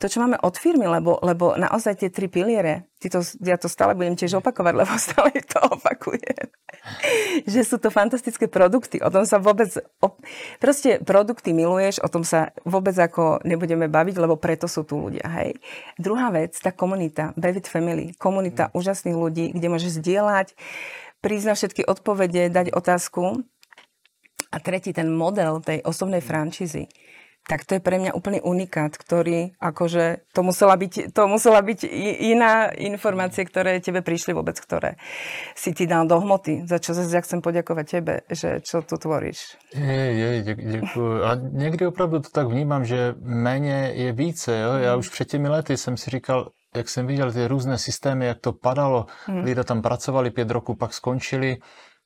To, 0.00 0.08
čo 0.08 0.24
máme 0.24 0.40
od 0.40 0.56
firmy, 0.56 0.88
lebo, 0.88 1.20
lebo 1.20 1.60
naozaj 1.60 2.00
tie 2.00 2.08
tri 2.08 2.24
piliere, 2.24 2.88
to, 3.04 3.20
ja 3.44 3.60
to 3.60 3.68
stále 3.68 3.92
budem 3.92 4.16
tiež 4.16 4.40
opakovať, 4.40 4.72
lebo 4.72 4.92
stále 5.12 5.28
to 5.44 5.60
opakujem, 5.60 6.48
že 7.44 7.60
sú 7.68 7.76
to 7.76 7.92
fantastické 7.92 8.48
produkty. 8.48 8.96
O 9.04 9.12
tom 9.12 9.28
sa 9.28 9.36
vôbec... 9.36 9.68
O, 10.00 10.16
proste 10.56 11.04
produkty 11.04 11.52
miluješ, 11.52 12.00
o 12.00 12.08
tom 12.08 12.24
sa 12.24 12.56
vôbec 12.64 12.96
ako 12.96 13.44
nebudeme 13.44 13.92
baviť, 13.92 14.16
lebo 14.16 14.40
preto 14.40 14.64
sú 14.72 14.88
tu 14.88 14.96
ľudia. 14.96 15.28
Hej. 15.36 15.60
Druhá 16.00 16.32
vec, 16.32 16.56
tá 16.56 16.72
komunita, 16.72 17.36
David 17.36 17.68
Family, 17.68 18.16
komunita 18.16 18.72
mm. 18.72 18.80
úžasných 18.80 19.16
ľudí, 19.20 19.52
kde 19.52 19.68
môžeš 19.68 20.00
zdieľať, 20.00 20.56
prísť 21.20 21.44
na 21.44 21.54
všetky 21.60 21.82
odpovede, 21.84 22.48
dať 22.48 22.72
otázku 22.72 23.44
a 24.48 24.56
tretí, 24.64 24.96
ten 24.96 25.12
model 25.12 25.60
tej 25.60 25.84
osobnej 25.84 26.24
franšízy, 26.24 26.88
tak 27.50 27.66
to 27.66 27.74
je 27.74 27.82
pre 27.82 27.98
mňa 27.98 28.14
úplný 28.14 28.38
unikát, 28.38 28.94
ktorý 28.94 29.58
akože 29.58 30.30
to 30.30 30.46
musela 30.46 30.78
byť, 30.78 31.10
to 31.10 31.22
musela 31.26 31.58
byť 31.58 31.82
iná 32.30 32.70
informácie, 32.70 33.42
ktoré 33.42 33.82
tebe 33.82 34.06
prišli 34.06 34.30
vôbec, 34.30 34.54
ktoré 34.54 34.94
si 35.58 35.74
ti 35.74 35.90
dal 35.90 36.06
do 36.06 36.22
hmoty. 36.22 36.70
Za 36.70 36.78
čo 36.78 36.94
zase 36.94 37.10
ja 37.10 37.18
chcem 37.26 37.42
poďakovať 37.42 37.86
tebe, 37.90 38.22
že 38.30 38.62
čo 38.62 38.86
tu 38.86 38.94
tvoríš. 38.94 39.58
Je, 39.74 40.02
je, 40.14 40.54
děkuji. 40.54 41.26
A 41.26 41.34
někdy 41.34 41.86
opravdu 41.86 42.20
to 42.20 42.30
tak 42.30 42.46
vnímám, 42.46 42.84
že 42.84 43.14
méně 43.18 43.92
je 43.94 44.12
více. 44.12 44.58
Jo? 44.58 44.72
Já 44.72 44.96
už 44.96 45.08
před 45.08 45.28
těmi 45.28 45.48
lety 45.48 45.76
jsem 45.76 45.96
si 45.96 46.10
říkal, 46.10 46.50
jak 46.74 46.88
jsem 46.88 47.06
viděl 47.06 47.32
ty 47.32 47.46
různé 47.46 47.78
systémy, 47.78 48.26
jak 48.26 48.38
to 48.38 48.52
padalo, 48.52 49.06
hmm. 49.26 49.42
lidé 49.44 49.64
tam 49.64 49.82
pracovali 49.82 50.30
pět 50.30 50.50
roků, 50.50 50.74
pak 50.74 50.94
skončili 50.94 51.56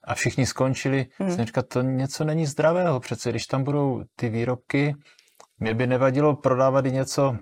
a 0.05 0.15
všichni 0.15 0.47
skončili. 0.47 1.07
Hmm. 1.19 1.31
Jsem 1.31 1.45
říkal, 1.45 1.63
to 1.63 1.83
něco 1.83 2.25
není 2.25 2.47
zdravého 2.47 3.01
přece, 3.01 3.31
když 3.31 3.47
tam 3.47 3.65
budou 3.65 4.03
ty 4.17 4.29
výrobky, 4.29 4.95
mě 5.59 5.75
by 5.75 5.87
nevadilo 5.87 6.37
prodávat 6.37 6.85
něco, 6.85 7.37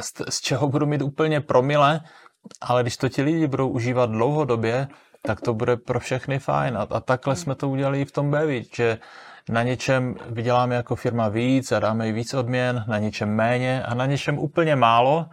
z, 0.00 0.12
z 0.28 0.40
čeho 0.40 0.68
budu 0.68 0.86
mít 0.86 1.02
úplně 1.02 1.40
promile, 1.40 2.00
ale 2.60 2.82
když 2.82 2.96
to 2.96 3.08
ti 3.08 3.22
lidi 3.22 3.46
budou 3.46 3.68
užívat 3.68 4.10
dlouhodobě, 4.10 4.88
tak 5.22 5.40
to 5.40 5.54
bude 5.54 5.76
pro 5.76 6.00
všechny 6.00 6.38
fajn. 6.38 6.76
A, 6.76 6.86
a 6.90 7.00
takhle 7.00 7.36
jsme 7.36 7.54
to 7.54 7.68
udělali 7.68 8.00
i 8.00 8.04
v 8.04 8.12
tom 8.12 8.30
Bevi, 8.30 8.64
že 8.74 8.98
na 9.48 9.62
něčem 9.62 10.14
vyděláme 10.30 10.74
jako 10.74 10.96
firma 10.96 11.28
víc 11.28 11.72
a 11.72 11.80
dáme 11.80 12.08
i 12.08 12.12
víc 12.12 12.34
odměn, 12.34 12.84
na 12.88 12.98
něčem 12.98 13.34
méně 13.34 13.82
a 13.82 13.94
na 13.94 14.06
něčem 14.06 14.38
úplně 14.38 14.76
málo. 14.76 15.26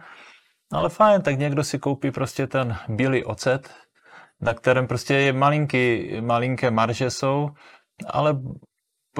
Ale 0.72 0.88
fajn, 0.88 1.22
tak 1.22 1.38
někdo 1.38 1.64
si 1.64 1.78
koupí 1.78 2.10
prostě 2.10 2.46
ten 2.46 2.76
bílý 2.88 3.24
ocet, 3.24 3.70
na 4.40 4.54
kterém 4.54 4.86
prostě 4.86 5.14
je 5.14 5.32
malinký, 5.32 6.10
malinké 6.20 6.70
marže 6.70 7.10
jsou, 7.10 7.48
ale 8.06 8.38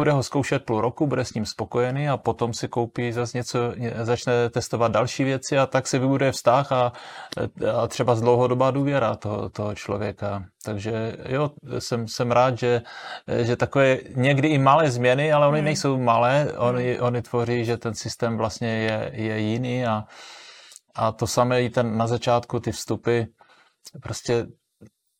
bude 0.00 0.12
ho 0.12 0.22
zkoušet 0.22 0.64
půl 0.64 0.80
roku, 0.80 1.06
bude 1.06 1.24
s 1.24 1.34
ním 1.34 1.46
spokojený 1.46 2.08
a 2.08 2.16
potom 2.16 2.54
si 2.54 2.68
koupí 2.68 3.12
zase 3.12 3.38
něco, 3.38 3.58
začne 4.02 4.50
testovat 4.50 4.92
další 4.92 5.24
věci 5.24 5.58
a 5.58 5.66
tak 5.66 5.86
si 5.86 5.98
vybuduje 5.98 6.32
vztah 6.32 6.72
a, 6.72 6.92
a 7.80 7.86
třeba 7.86 8.14
z 8.14 8.20
dlouhodobá 8.20 8.70
důvěra 8.70 9.16
toho, 9.16 9.48
toho 9.48 9.74
člověka. 9.74 10.44
Takže 10.64 11.16
jo, 11.28 11.50
jsem, 11.78 12.08
jsem 12.08 12.30
rád, 12.30 12.58
že, 12.58 12.82
že 13.42 13.56
takové 13.56 13.98
někdy 14.16 14.48
i 14.48 14.58
malé 14.58 14.90
změny, 14.90 15.32
ale 15.32 15.46
oni 15.46 15.58
hmm. 15.58 15.64
nejsou 15.64 15.98
malé, 15.98 16.52
oni, 16.56 16.92
hmm. 16.92 17.02
oni 17.04 17.22
tvoří, 17.22 17.64
že 17.64 17.76
ten 17.76 17.94
systém 17.94 18.36
vlastně 18.36 18.68
je, 18.68 19.10
je 19.14 19.38
jiný 19.40 19.86
a, 19.86 20.04
a 20.94 21.12
to 21.12 21.26
samé 21.26 21.62
i 21.62 21.70
ten 21.70 21.96
na 21.96 22.06
začátku, 22.06 22.60
ty 22.60 22.72
vstupy, 22.72 23.22
prostě 24.02 24.46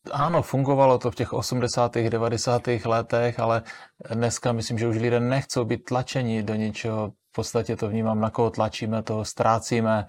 Áno, 0.09 0.41
fungovalo 0.41 0.97
to 0.97 1.11
v 1.11 1.15
těch 1.15 1.33
80. 1.33 2.09
90. 2.09 2.67
letech, 2.85 3.39
ale 3.39 3.61
dneska 4.09 4.51
myslím, 4.51 4.77
že 4.77 4.87
už 4.87 4.97
lidé 4.97 5.19
nechcou 5.19 5.65
být 5.65 5.83
tlačeni 5.85 6.43
do 6.43 6.55
něčeho. 6.55 7.09
V 7.09 7.31
podstatě 7.31 7.75
to 7.75 7.89
vnímám, 7.89 8.19
na 8.19 8.29
koho 8.29 8.49
tlačíme, 8.49 9.03
toho 9.03 9.25
ztrácíme. 9.25 10.07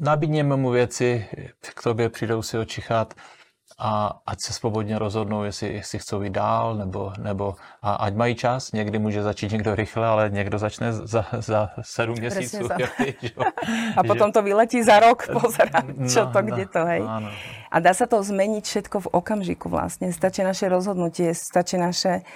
Nabídněme 0.00 0.56
mu 0.56 0.70
věci, 0.70 1.28
k 1.74 1.82
tobě 1.82 2.08
přijdou 2.08 2.42
si 2.42 2.58
očichat 2.58 3.14
a 3.78 4.20
ať 4.26 4.40
se 4.40 4.52
svobodně 4.52 4.98
rozhodnou, 4.98 5.44
jestli, 5.44 5.74
jestli 5.74 5.98
chcou 5.98 6.22
jít 6.22 6.32
dál, 6.32 6.74
nebo, 6.74 7.12
nebo 7.18 7.54
a 7.82 7.94
ať 7.94 8.14
mají 8.14 8.34
čas. 8.34 8.72
Někdy 8.72 8.98
může 8.98 9.22
začít 9.22 9.52
někdo 9.52 9.74
rychle, 9.74 10.06
ale 10.06 10.30
někdo 10.30 10.58
začne 10.58 10.92
za, 10.92 11.26
za 11.38 11.70
sedm 11.80 12.14
měsíců. 12.14 12.68
Za... 12.68 12.76
Že, 13.22 13.30
a 13.96 14.02
potom 14.02 14.32
to 14.32 14.42
vyletí 14.42 14.82
za 14.82 15.00
rok, 15.00 15.28
pozerať, 15.40 15.84
čo 16.12 16.24
no, 16.24 16.32
to, 16.32 16.38
kde 16.42 16.64
no, 16.64 16.72
to, 16.72 16.80
hej. 16.84 17.00
No, 17.00 17.20
no. 17.20 17.30
A 17.70 17.76
dá 17.78 17.94
sa 17.94 18.10
to 18.10 18.18
zmeniť 18.18 18.64
všetko 18.66 18.96
v 19.06 19.10
okamžiku 19.14 19.70
vlastne. 19.70 20.10
Stačí 20.10 20.42
naše 20.42 20.66
rozhodnutie, 20.66 21.30
stačí 21.38 21.78
naše 21.78 22.26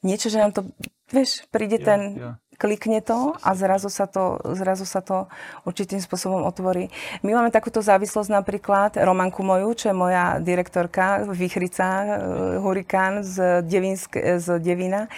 niečo, 0.00 0.32
že 0.32 0.40
nám 0.40 0.56
to, 0.56 0.64
vieš, 1.12 1.44
príde 1.52 1.76
jo, 1.76 1.84
ten, 1.84 2.00
jo 2.16 2.32
klikne 2.60 3.00
to 3.00 3.32
a 3.40 3.56
zrazu 3.56 3.88
sa 3.88 4.04
to, 4.04 4.36
zrazu 4.52 4.84
sa 4.84 5.00
to 5.00 5.24
určitým 5.64 5.96
spôsobom 5.96 6.44
otvorí. 6.44 6.92
My 7.24 7.32
máme 7.32 7.48
takúto 7.48 7.80
závislosť 7.80 8.28
napríklad, 8.28 9.00
Romanku 9.00 9.40
moju, 9.40 9.72
čo 9.72 9.84
je 9.88 9.96
moja 9.96 10.36
direktorka, 10.36 11.24
Vychrica, 11.32 11.88
e, 12.04 12.06
Hurikán 12.60 13.24
z, 13.24 13.64
Devinsk, 13.64 14.20
z 14.20 14.60
Devina, 14.60 15.08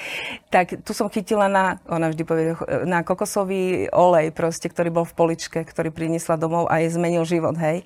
tak 0.54 0.86
tu 0.86 0.94
som 0.94 1.10
chytila 1.10 1.50
na, 1.50 1.82
ona 1.90 2.14
vždy 2.14 2.22
povie, 2.22 2.54
na 2.86 3.02
kokosový 3.02 3.90
olej 3.90 4.30
proste, 4.30 4.70
ktorý 4.70 4.94
bol 4.94 5.04
v 5.08 5.18
poličke, 5.18 5.66
ktorý 5.66 5.90
priniesla 5.90 6.38
domov 6.38 6.70
a 6.70 6.78
jej 6.78 6.94
zmenil 6.94 7.26
život, 7.26 7.58
hej. 7.58 7.82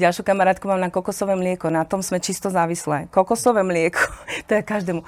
Ďalšiu 0.00 0.24
kamarátku 0.24 0.64
mám 0.64 0.80
na 0.80 0.88
kokosové 0.88 1.36
mlieko, 1.36 1.68
na 1.68 1.84
tom 1.84 2.00
sme 2.00 2.24
čisto 2.24 2.48
závislé. 2.48 3.12
Kokosové 3.12 3.60
mlieko, 3.60 4.00
to 4.48 4.56
je 4.56 4.62
každému. 4.64 5.04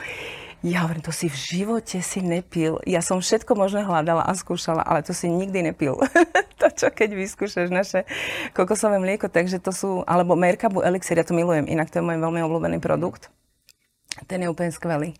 Ja 0.66 0.82
hovorím, 0.82 1.06
to 1.06 1.14
si 1.14 1.30
v 1.30 1.38
živote 1.38 2.02
si 2.02 2.18
nepil. 2.18 2.82
Ja 2.82 2.98
som 2.98 3.22
všetko 3.22 3.54
možné 3.54 3.86
hľadala 3.86 4.26
a 4.26 4.34
skúšala, 4.34 4.82
ale 4.82 5.06
to 5.06 5.14
si 5.14 5.30
nikdy 5.30 5.62
nepil. 5.62 5.94
to, 6.60 6.66
čo 6.74 6.90
keď 6.90 7.14
vyskúšaš 7.14 7.70
naše 7.70 8.02
kokosové 8.50 8.98
mlieko, 8.98 9.30
takže 9.30 9.62
to 9.62 9.70
sú, 9.70 10.02
alebo 10.10 10.34
Merkabu 10.34 10.82
Elixir, 10.82 11.22
ja 11.22 11.22
to 11.22 11.38
milujem, 11.38 11.70
inak 11.70 11.86
to 11.86 12.02
je 12.02 12.06
môj 12.10 12.18
veľmi 12.18 12.42
obľúbený 12.42 12.82
produkt. 12.82 13.30
Ten 14.26 14.42
je 14.42 14.50
úplne 14.50 14.74
skvelý. 14.74 15.14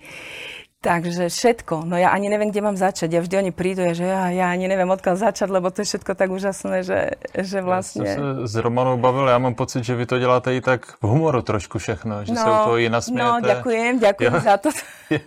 Takže 0.87 1.27
všetko. 1.35 1.83
No 1.83 1.99
ja 1.99 2.15
ani 2.15 2.31
neviem, 2.31 2.55
kde 2.55 2.63
mám 2.63 2.79
začať. 2.79 3.11
Ja 3.11 3.19
vždy 3.19 3.43
oni 3.43 3.51
prídu, 3.51 3.83
že 3.91 4.07
ja, 4.07 4.31
ja 4.31 4.55
ani 4.55 4.71
neviem, 4.71 4.87
odkiaľ 4.87 5.19
začať, 5.19 5.51
lebo 5.51 5.75
to 5.75 5.83
je 5.83 5.91
všetko 5.91 6.15
tak 6.15 6.31
úžasné, 6.31 6.87
že, 6.87 7.19
že 7.35 7.59
vlastne... 7.59 8.07
Ja 8.07 8.15
sa 8.15 8.47
s 8.47 8.55
Romanou 8.55 8.95
bavil, 8.95 9.27
ja 9.27 9.43
mám 9.43 9.59
pocit, 9.59 9.83
že 9.83 9.99
vy 9.99 10.07
to 10.07 10.23
děláte 10.23 10.55
i 10.55 10.63
tak 10.63 10.95
v 11.03 11.11
humoru 11.11 11.43
trošku 11.43 11.83
všechno, 11.83 12.23
že 12.23 12.31
no, 12.31 12.39
sa 12.39 12.47
u 12.47 12.59
toho 12.71 12.79
i 12.79 12.87
nasmiete. 12.87 13.19
No, 13.19 13.43
ďakujem, 13.43 13.99
ďakujem 13.99 14.35
ja. 14.39 14.41
za 14.47 14.55
to. 14.63 14.71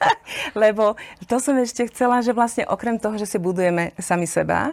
lebo 0.63 0.95
to 1.27 1.35
som 1.43 1.59
ešte 1.59 1.91
chcela, 1.91 2.23
že 2.23 2.31
vlastne 2.31 2.63
okrem 2.63 2.95
toho, 2.95 3.19
že 3.19 3.27
si 3.27 3.35
budujeme 3.35 3.91
sami 3.99 4.31
seba, 4.31 4.71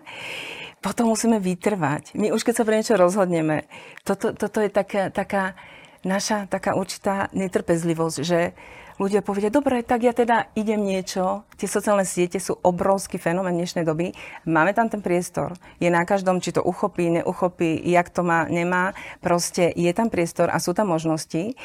potom 0.79 1.11
musíme 1.11 1.43
vytrvať. 1.43 2.15
My 2.15 2.31
už 2.31 2.47
keď 2.47 2.63
sa 2.63 2.63
pre 2.63 2.79
niečo 2.79 2.95
rozhodneme, 2.95 3.67
toto, 4.07 4.39
toto 4.39 4.63
je 4.63 4.71
taká, 4.71 5.11
taká 5.11 5.59
naša 6.07 6.47
taká 6.47 6.79
určitá 6.79 7.27
netrpezlivosť, 7.35 8.19
že 8.23 8.55
ľudia 8.97 9.21
povedia, 9.21 9.53
dobre, 9.53 9.85
tak 9.85 10.05
ja 10.05 10.13
teda 10.17 10.49
idem 10.57 10.81
niečo. 10.81 11.45
Tie 11.57 11.69
sociálne 11.69 12.05
siete 12.09 12.41
sú 12.41 12.57
obrovský 12.61 13.21
fenomén 13.21 13.57
dnešnej 13.57 13.85
doby. 13.85 14.17
Máme 14.49 14.73
tam 14.73 14.89
ten 14.89 15.05
priestor. 15.05 15.57
Je 15.81 15.93
na 15.93 16.05
každom, 16.09 16.41
či 16.41 16.53
to 16.53 16.65
uchopí, 16.65 17.09
neuchopí, 17.13 17.81
jak 17.85 18.09
to 18.09 18.25
má, 18.25 18.49
nemá. 18.49 18.97
Proste 19.21 19.73
je 19.77 19.93
tam 19.93 20.09
priestor 20.09 20.49
a 20.49 20.61
sú 20.61 20.73
tam 20.73 20.93
možnosti. 20.93 21.57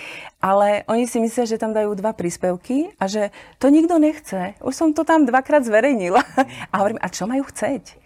Ale 0.44 0.84
oni 0.92 1.08
si 1.08 1.24
myslia, 1.24 1.48
že 1.48 1.60
tam 1.60 1.72
dajú 1.72 1.96
dva 1.96 2.12
príspevky 2.12 2.92
a 3.00 3.08
že 3.08 3.32
to 3.60 3.72
nikto 3.72 3.96
nechce. 4.00 4.56
Už 4.60 4.76
som 4.76 4.92
to 4.92 5.08
tam 5.08 5.24
dvakrát 5.24 5.64
zverejnila. 5.64 6.24
A 6.72 6.80
hovorím, 6.80 7.00
a 7.04 7.08
čo 7.12 7.28
majú 7.28 7.44
chceť? 7.48 8.00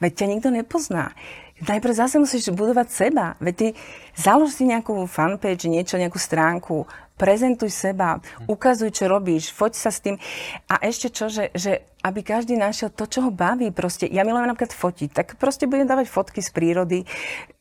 Veď 0.00 0.12
ťa 0.12 0.26
nikto 0.28 0.48
nepozná. 0.52 1.16
Najprv 1.56 1.92
zase 1.96 2.20
musíš 2.20 2.52
budovať 2.52 2.88
seba. 2.92 3.32
Veď 3.40 3.54
ty 3.56 3.66
založ 4.12 4.52
si 4.52 4.68
nejakú 4.68 5.08
fanpage, 5.08 5.72
niečo, 5.72 5.96
nejakú 5.96 6.20
stránku, 6.20 6.84
prezentuj 7.16 7.72
seba, 7.72 8.20
ukazuj, 8.44 8.92
čo 8.92 9.08
robíš, 9.08 9.48
foď 9.56 9.72
sa 9.72 9.88
s 9.88 10.04
tým. 10.04 10.20
A 10.68 10.84
ešte 10.84 11.08
čo, 11.08 11.32
že, 11.32 11.48
že 11.56 11.88
aby 12.04 12.20
každý 12.20 12.54
našiel 12.60 12.92
to, 12.92 13.08
čo 13.08 13.24
ho 13.24 13.32
baví. 13.32 13.72
Proste, 13.72 14.04
ja 14.06 14.22
milujem 14.22 14.52
napríklad 14.52 14.76
fotiť, 14.76 15.10
tak 15.10 15.26
proste 15.40 15.64
budem 15.64 15.88
dávať 15.88 16.12
fotky 16.12 16.44
z 16.44 16.52
prírody, 16.52 16.98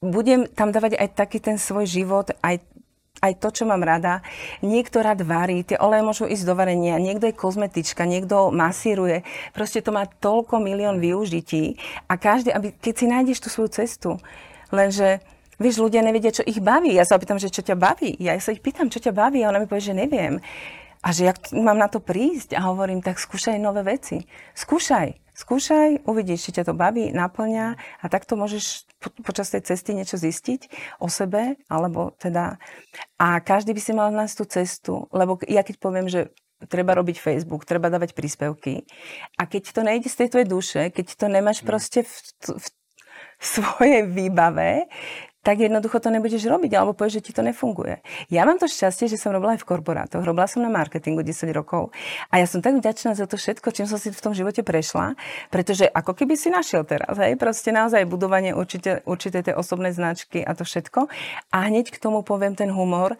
budem 0.03 0.45
tam 0.51 0.75
dávať 0.75 0.99
aj 0.99 1.15
taký 1.15 1.39
ten 1.39 1.55
svoj 1.55 1.87
život, 1.87 2.35
aj 2.43 2.61
aj 3.23 3.33
to, 3.39 3.49
čo 3.51 3.63
mám 3.63 3.81
rada. 3.81 4.19
Niekto 4.59 4.99
rád 4.99 5.23
varí, 5.23 5.63
tie 5.63 5.79
oleje 5.79 6.03
môžu 6.03 6.25
ísť 6.27 6.45
do 6.45 6.53
varenia, 6.57 6.99
niekto 6.99 7.29
je 7.29 7.35
kozmetička, 7.35 8.03
niekto 8.03 8.51
masíruje. 8.51 9.23
Proste 9.55 9.79
to 9.79 9.95
má 9.95 10.07
toľko 10.07 10.59
milión 10.59 10.99
využití 10.99 11.79
a 12.11 12.19
každý, 12.19 12.51
aby, 12.51 12.75
keď 12.75 12.93
si 12.93 13.05
nájdeš 13.07 13.39
tú 13.45 13.47
svoju 13.51 13.69
cestu, 13.71 14.09
lenže 14.73 15.23
Vieš, 15.55 15.79
ľudia 15.79 16.03
nevedia, 16.03 16.35
čo 16.35 16.43
ich 16.43 16.59
baví. 16.59 16.91
Ja 16.91 17.07
sa 17.07 17.15
opýtam, 17.15 17.39
že 17.39 17.47
čo 17.47 17.63
ťa 17.63 17.79
baví. 17.79 18.19
Ja 18.19 18.35
sa 18.43 18.51
ich 18.51 18.59
pýtam, 18.59 18.91
čo 18.91 18.99
ťa 18.99 19.15
baví 19.15 19.39
a 19.39 19.47
ona 19.47 19.63
mi 19.63 19.71
povie, 19.71 19.87
že 19.87 19.95
neviem. 19.95 20.43
A 20.99 21.15
že 21.15 21.31
jak 21.31 21.39
mám 21.55 21.79
na 21.79 21.87
to 21.87 22.03
prísť? 22.03 22.59
A 22.59 22.67
hovorím, 22.67 22.99
tak 22.99 23.23
skúšaj 23.23 23.55
nové 23.55 23.87
veci. 23.87 24.27
Skúšaj. 24.51 25.24
Skúšaj, 25.35 26.07
uvidíš, 26.07 26.47
či 26.47 26.55
ťa 26.55 26.71
to 26.71 26.73
baví, 26.73 27.11
naplňa 27.11 27.75
a 27.75 28.05
takto 28.07 28.39
môžeš 28.39 28.87
po, 29.03 29.11
počas 29.19 29.51
tej 29.51 29.67
cesty 29.67 29.91
niečo 29.91 30.15
zistiť 30.15 30.71
o 31.03 31.11
sebe, 31.11 31.59
alebo 31.67 32.15
teda... 32.15 32.55
A 33.19 33.43
každý 33.43 33.75
by 33.75 33.81
si 33.83 33.91
mal 33.91 34.15
nájsť 34.15 34.35
tú 34.39 34.45
cestu, 34.47 34.93
lebo 35.11 35.35
ja 35.43 35.67
keď 35.67 35.75
poviem, 35.83 36.07
že 36.07 36.31
treba 36.71 36.95
robiť 36.95 37.19
Facebook, 37.19 37.67
treba 37.67 37.91
dávať 37.91 38.15
príspevky 38.15 38.87
a 39.35 39.43
keď 39.43 39.75
to 39.75 39.81
nejde 39.83 40.07
z 40.07 40.23
tej 40.23 40.27
tvojej 40.31 40.47
duše, 40.47 40.81
keď 40.95 41.07
to 41.19 41.27
nemáš 41.27 41.59
mm. 41.61 41.67
proste 41.67 42.07
v, 42.07 42.15
v, 42.55 42.65
v 43.35 43.45
svojej 43.45 44.01
výbave, 44.07 44.87
tak 45.45 45.61
jednoducho 45.61 46.01
to 46.01 46.09
nebudeš 46.09 46.49
robiť, 46.49 46.73
alebo 46.73 46.97
povieš, 46.97 47.21
že 47.21 47.25
ti 47.29 47.31
to 47.37 47.45
nefunguje. 47.45 48.01
Ja 48.33 48.49
mám 48.49 48.57
to 48.57 48.65
šťastie, 48.65 49.05
že 49.05 49.21
som 49.21 49.29
robila 49.29 49.53
aj 49.53 49.61
v 49.61 49.69
korporátoch, 49.69 50.25
robila 50.25 50.49
som 50.49 50.65
na 50.65 50.73
marketingu 50.73 51.21
10 51.21 51.53
rokov 51.53 51.93
a 52.33 52.41
ja 52.41 52.49
som 52.49 52.65
tak 52.65 52.81
vďačná 52.81 53.13
za 53.13 53.29
to 53.29 53.37
všetko, 53.37 53.69
čím 53.69 53.85
som 53.85 54.01
si 54.01 54.09
v 54.09 54.17
tom 54.17 54.33
živote 54.33 54.65
prešla, 54.65 55.13
pretože 55.53 55.85
ako 55.85 56.17
keby 56.17 56.33
si 56.33 56.49
našiel 56.49 56.81
teraz, 56.81 57.13
hej, 57.21 57.37
proste 57.37 57.69
naozaj 57.69 58.09
budovanie 58.09 58.57
určite, 58.57 59.05
určite 59.05 59.45
tej 59.45 59.53
osobnej 59.53 59.93
značky 59.93 60.41
a 60.41 60.57
to 60.57 60.65
všetko. 60.65 61.05
A 61.53 61.57
hneď 61.69 61.93
k 61.93 62.01
tomu 62.01 62.25
poviem 62.25 62.57
ten 62.57 62.73
humor, 62.73 63.13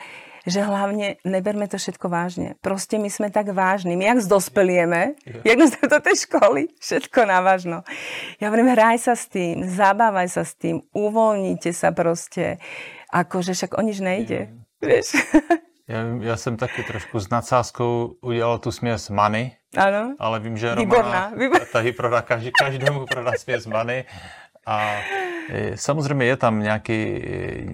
že 0.45 0.61
hlavne 0.61 1.17
neberme 1.25 1.65
to 1.65 1.81
všetko 1.81 2.05
vážne. 2.05 2.53
Proste 2.61 3.01
my 3.01 3.09
sme 3.09 3.33
tak 3.33 3.49
vážni. 3.51 3.97
My 3.97 4.13
jak 4.13 4.21
zdospelieme, 4.21 5.17
yeah. 5.25 5.43
jak 5.43 5.59
sme 5.65 5.83
do 5.89 5.99
tej 5.99 6.15
školy, 6.29 6.61
všetko 6.77 7.19
na 7.25 7.41
vážno. 7.41 7.81
Ja 8.37 8.53
hovorím, 8.53 8.71
hraj 8.77 9.01
sa 9.01 9.17
s 9.17 9.25
tým, 9.25 9.65
zabávaj 9.65 10.29
sa 10.29 10.45
s 10.45 10.53
tým, 10.53 10.85
uvoľnite 10.93 11.73
sa 11.73 11.89
proste. 11.91 12.61
Akože 13.09 13.57
však 13.57 13.77
o 13.77 13.81
nič 13.81 13.97
nejde. 13.99 14.39
Yeah. 14.47 14.81
Vieš? 14.81 15.07
Ja, 15.85 16.01
ja 16.21 16.37
jsem 16.37 16.57
taky 16.57 16.83
trošku 16.83 17.19
s 17.19 17.29
nadsázkou 17.29 18.17
udělal 18.21 18.57
tu 18.57 18.71
směs 18.71 19.09
Money, 19.09 19.51
ano. 19.77 20.15
ale 20.19 20.39
vím, 20.39 20.57
že 20.57 20.75
Romana 20.75 21.31
Výborná. 21.37 21.65
taky 21.71 21.91
prodá, 21.91 22.21
každý, 22.21 22.51
každému 22.51 23.05
prodá 23.05 23.31
směs 23.37 23.65
Money 23.65 24.03
a 24.65 24.97
samozřejmě 25.75 26.25
je 26.25 26.37
tam 26.37 26.59
nějaký, 26.59 26.97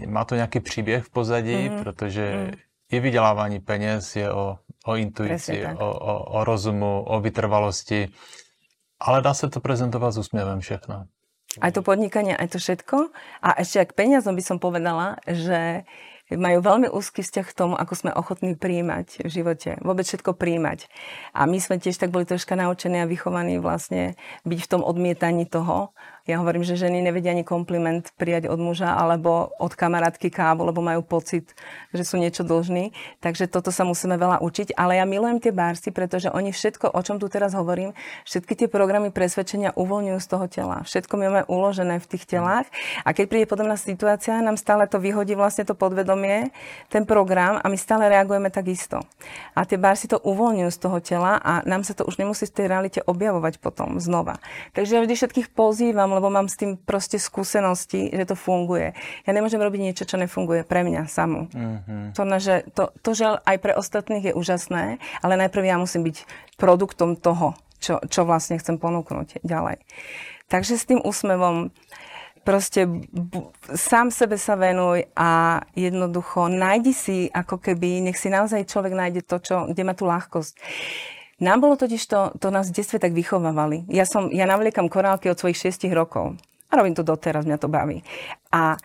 e, 0.03 0.07
má 0.07 0.25
to 0.25 0.35
nějaký 0.35 0.59
příběh 0.59 1.03
v 1.03 1.09
pozadí, 1.09 1.55
mm-hmm. 1.55 1.83
protože 1.83 2.33
mm. 2.35 2.51
i 2.91 2.99
vydělávání 2.99 3.59
peněz 3.59 4.15
je 4.15 4.31
o, 4.31 4.57
o 4.85 4.95
intuici, 4.95 5.65
o, 5.65 5.89
o, 5.89 6.13
o 6.23 6.43
rozumu, 6.43 7.03
o 7.07 7.19
vytrvalosti, 7.19 8.07
ale 8.99 9.21
dá 9.21 9.33
se 9.33 9.49
to 9.49 9.59
prezentovat 9.59 10.11
s 10.11 10.17
úsměvem 10.17 10.59
všechno. 10.59 11.05
Aj 11.59 11.71
to 11.75 11.83
podnikanie, 11.83 12.31
aj 12.31 12.55
to 12.55 12.57
všetko. 12.63 13.11
A 13.43 13.59
ešte 13.59 13.83
ak 13.83 13.91
peniazom 13.91 14.39
by 14.39 14.43
som 14.45 14.55
povedala, 14.55 15.19
že 15.27 15.83
majú 16.31 16.63
veľmi 16.63 16.87
úzky 16.87 17.27
vzťah 17.27 17.45
k 17.51 17.57
tomu, 17.57 17.75
ako 17.75 17.91
sme 17.91 18.11
ochotní 18.15 18.55
príjmať 18.55 19.27
v 19.27 19.29
živote. 19.29 19.75
Vôbec 19.83 20.07
všetko 20.07 20.31
príjmať. 20.31 20.87
A 21.35 21.43
my 21.43 21.59
sme 21.59 21.75
tiež 21.75 21.99
tak 21.99 22.15
boli 22.15 22.23
troška 22.23 22.55
naučení 22.55 23.03
a 23.03 23.09
vychovaní 23.09 23.59
vlastne 23.59 24.15
byť 24.47 24.59
v 24.63 24.69
tom 24.71 24.79
odmietaní 24.79 25.43
toho, 25.43 25.91
ja 26.29 26.37
hovorím, 26.37 26.61
že 26.61 26.77
ženy 26.77 27.01
nevedia 27.01 27.33
ani 27.33 27.41
kompliment 27.41 28.13
prijať 28.13 28.45
od 28.45 28.61
muža 28.61 28.93
alebo 28.93 29.49
od 29.57 29.73
kamarátky 29.73 30.29
kávu, 30.29 30.69
lebo 30.69 30.77
majú 30.85 31.01
pocit, 31.01 31.57
že 31.89 32.05
sú 32.05 32.21
niečo 32.21 32.45
dlžní. 32.45 32.93
Takže 33.25 33.49
toto 33.49 33.73
sa 33.73 33.81
musíme 33.81 34.21
veľa 34.21 34.45
učiť. 34.45 34.77
Ale 34.77 35.01
ja 35.01 35.05
milujem 35.09 35.41
tie 35.41 35.49
bársy, 35.49 35.89
pretože 35.89 36.29
oni 36.29 36.53
všetko, 36.53 36.93
o 36.93 37.01
čom 37.01 37.17
tu 37.17 37.25
teraz 37.25 37.57
hovorím, 37.57 37.97
všetky 38.29 38.53
tie 38.53 38.67
programy 38.69 39.09
presvedčenia 39.09 39.73
uvoľňujú 39.73 40.19
z 40.21 40.27
toho 40.29 40.45
tela. 40.45 40.77
Všetko 40.85 41.13
my 41.17 41.23
máme 41.25 41.43
uložené 41.49 41.97
v 41.97 42.09
tých 42.13 42.29
telách. 42.29 42.69
A 43.01 43.17
keď 43.17 43.25
príde 43.25 43.49
podobná 43.49 43.73
situácia, 43.73 44.37
nám 44.45 44.61
stále 44.61 44.85
to 44.85 45.01
vyhodí 45.01 45.33
vlastne 45.33 45.65
to 45.65 45.73
podvedomie, 45.73 46.53
ten 46.93 47.09
program 47.09 47.57
a 47.57 47.65
my 47.65 47.77
stále 47.81 48.05
reagujeme 48.05 48.53
takisto. 48.53 49.01
A 49.57 49.65
tie 49.65 49.81
bársy 49.81 50.05
to 50.05 50.21
uvoľňujú 50.21 50.69
z 50.69 50.79
toho 50.79 50.97
tela 51.01 51.41
a 51.41 51.65
nám 51.65 51.81
sa 51.81 51.97
to 51.97 52.05
už 52.05 52.21
nemusí 52.21 52.45
z 52.45 52.53
tej 52.53 52.65
realite 52.69 52.99
objavovať 53.01 53.57
potom 53.57 53.97
znova. 53.97 54.37
Takže 54.77 54.95
ja 54.95 55.01
vždy 55.01 55.15
všetkých 55.17 55.47
pozývam, 55.57 56.10
lebo 56.11 56.29
mám 56.29 56.51
s 56.51 56.59
tým 56.59 56.75
proste 56.77 57.17
skúsenosti, 57.17 58.11
že 58.11 58.25
to 58.27 58.35
funguje. 58.35 58.93
Ja 59.23 59.31
nemôžem 59.31 59.59
robiť 59.59 59.81
niečo, 59.81 60.03
čo 60.03 60.19
nefunguje 60.19 60.67
pre 60.67 60.83
mňa 60.83 61.07
samú. 61.07 61.47
Mm-hmm. 61.51 62.13
To, 62.13 62.23
že, 62.37 62.55
to, 62.75 62.83
to, 63.01 63.11
že 63.15 63.25
aj 63.43 63.57
pre 63.59 63.73
ostatných 63.73 64.31
je 64.31 64.37
úžasné, 64.37 64.99
ale 65.23 65.33
najprv 65.39 65.63
ja 65.65 65.77
musím 65.79 66.05
byť 66.07 66.23
produktom 66.59 67.15
toho, 67.15 67.55
čo, 67.81 67.97
čo 68.05 68.27
vlastne 68.27 68.59
chcem 68.61 68.77
ponúknuť 68.77 69.41
ďalej. 69.41 69.81
Takže 70.51 70.75
s 70.75 70.87
tým 70.87 70.99
úsmevom 71.01 71.71
proste 72.41 72.89
b- 72.89 73.53
sám 73.73 74.09
sebe 74.09 74.37
sa 74.37 74.57
venuj 74.57 75.05
a 75.13 75.61
jednoducho 75.77 76.49
nájdi 76.49 76.93
si 76.93 77.17
ako 77.29 77.61
keby, 77.61 78.01
nech 78.01 78.17
si 78.17 78.33
naozaj 78.33 78.65
človek 78.65 78.93
nájde 78.97 79.21
to, 79.25 79.37
čo, 79.39 79.55
kde 79.69 79.81
má 79.85 79.93
tú 79.93 80.09
ľahkosť. 80.09 80.57
Nám 81.41 81.57
bolo 81.57 81.73
totiž 81.73 82.01
to, 82.05 82.19
to 82.37 82.47
nás 82.53 82.69
v 82.69 82.77
detstve 82.77 83.01
tak 83.01 83.17
vychovávali. 83.17 83.89
Ja, 83.89 84.05
som, 84.05 84.29
ja 84.29 84.45
navliekam 84.45 84.87
korálky 84.87 85.27
od 85.27 85.41
svojich 85.41 85.73
6 85.73 85.89
rokov. 85.91 86.37
A 86.69 86.77
robím 86.77 86.93
to 86.93 87.01
doteraz, 87.01 87.49
mňa 87.49 87.57
to 87.57 87.67
baví. 87.67 88.05
A 88.53 88.77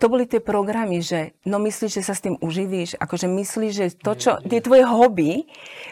to 0.00 0.08
boli 0.08 0.24
tie 0.24 0.40
programy, 0.40 1.04
že 1.04 1.36
no 1.44 1.60
myslíš, 1.60 2.00
že 2.00 2.06
sa 2.08 2.16
s 2.16 2.24
tým 2.24 2.40
uživíš, 2.40 2.96
akože 2.96 3.28
myslíš, 3.28 3.72
že 3.76 3.86
to, 4.00 4.16
čo, 4.16 4.30
tie 4.40 4.64
tvoje 4.64 4.88
hobby, 4.88 5.44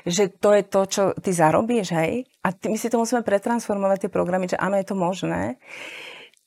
že 0.09 0.33
to 0.33 0.57
je 0.57 0.65
to, 0.65 0.81
čo 0.89 1.03
ty 1.21 1.29
zarobíš, 1.29 1.93
hej? 1.93 2.25
A 2.41 2.49
a 2.49 2.57
my 2.65 2.81
si 2.81 2.89
to 2.89 2.97
musíme 2.97 3.21
pretransformovať, 3.21 4.09
tie 4.09 4.11
programy, 4.13 4.49
že 4.49 4.57
áno, 4.57 4.81
je 4.81 4.89
to 4.89 4.97
možné. 4.97 5.61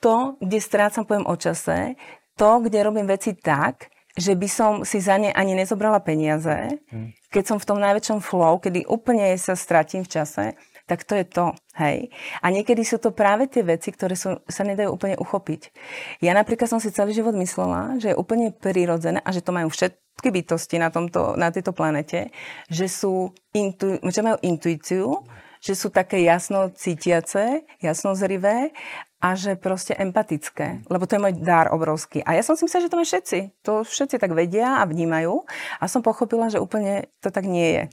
To, 0.02 0.34
kde 0.42 0.58
strácam 0.58 1.06
pojem 1.06 1.30
o 1.30 1.36
čase, 1.38 1.94
to, 2.34 2.66
kde 2.66 2.82
robím 2.82 3.06
veci 3.06 3.38
tak, 3.38 3.94
že 4.18 4.36
by 4.36 4.48
som 4.48 4.72
si 4.84 5.00
za 5.00 5.16
ne 5.16 5.32
ani 5.32 5.56
nezobrala 5.56 6.04
peniaze, 6.04 6.80
hmm. 6.92 7.32
keď 7.32 7.44
som 7.48 7.58
v 7.60 7.68
tom 7.68 7.80
najväčšom 7.80 8.20
flow, 8.20 8.60
kedy 8.60 8.88
úplne 8.88 9.32
sa 9.40 9.56
stratím 9.56 10.04
v 10.04 10.12
čase, 10.12 10.46
tak 10.92 11.08
to 11.08 11.16
je 11.16 11.24
to, 11.24 11.56
hej. 11.80 12.12
A 12.44 12.52
niekedy 12.52 12.84
sú 12.84 13.00
to 13.00 13.16
práve 13.16 13.48
tie 13.48 13.64
veci, 13.64 13.96
ktoré 13.96 14.20
sú, 14.20 14.44
sa 14.44 14.68
nedajú 14.68 14.92
úplne 14.92 15.16
uchopiť. 15.16 15.72
Ja 16.20 16.36
napríklad 16.36 16.68
som 16.68 16.84
si 16.84 16.92
celý 16.92 17.16
život 17.16 17.32
myslela, 17.40 17.96
že 17.96 18.12
je 18.12 18.20
úplne 18.20 18.52
prirodzené 18.52 19.24
a 19.24 19.32
že 19.32 19.40
to 19.40 19.56
majú 19.56 19.72
všetky 19.72 20.28
bytosti 20.28 20.84
na, 20.84 20.92
tomto, 20.92 21.40
na 21.40 21.48
tejto 21.48 21.72
planete, 21.72 22.36
že, 22.68 22.92
sú 22.92 23.32
intu, 23.56 24.04
že 24.04 24.20
majú 24.20 24.36
intuíciu, 24.44 25.24
že 25.62 25.78
sú 25.78 25.94
také 25.94 26.26
jasno 26.26 26.74
cítiace, 26.74 27.62
jasnozrivé 27.80 28.74
a 29.22 29.38
že 29.38 29.54
proste 29.54 29.94
empatické, 29.94 30.90
lebo 30.90 31.06
to 31.06 31.16
je 31.16 31.24
môj 31.24 31.34
dar 31.46 31.70
obrovský. 31.70 32.26
A 32.26 32.34
ja 32.34 32.42
som 32.42 32.58
si 32.58 32.66
myslela, 32.66 32.90
že 32.90 32.92
to 32.92 32.98
majú 32.98 33.08
všetci. 33.08 33.40
To 33.62 33.74
všetci 33.86 34.18
tak 34.18 34.34
vedia 34.34 34.82
a 34.82 34.90
vnímajú 34.90 35.46
a 35.78 35.86
som 35.86 36.02
pochopila, 36.02 36.50
že 36.50 36.58
úplne 36.58 37.14
to 37.22 37.30
tak 37.30 37.46
nie 37.46 37.78
je. 37.78 37.84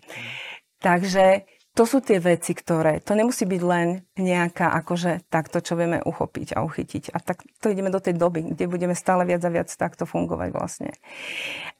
Takže 0.80 1.44
to 1.76 1.86
sú 1.86 2.02
tie 2.02 2.18
veci, 2.18 2.58
ktoré, 2.58 2.98
to 2.98 3.14
nemusí 3.14 3.46
byť 3.46 3.62
len 3.62 4.02
nejaká 4.18 4.72
akože 4.82 5.30
takto, 5.30 5.62
čo 5.62 5.78
vieme 5.78 6.02
uchopiť 6.02 6.58
a 6.58 6.66
uchytiť. 6.66 7.14
A 7.14 7.22
tak 7.22 7.46
to 7.62 7.70
ideme 7.70 7.92
do 7.92 8.02
tej 8.02 8.18
doby, 8.18 8.50
kde 8.50 8.66
budeme 8.66 8.98
stále 8.98 9.22
viac 9.22 9.46
a 9.46 9.52
viac 9.52 9.70
takto 9.70 10.02
fungovať 10.02 10.48
vlastne. 10.50 10.90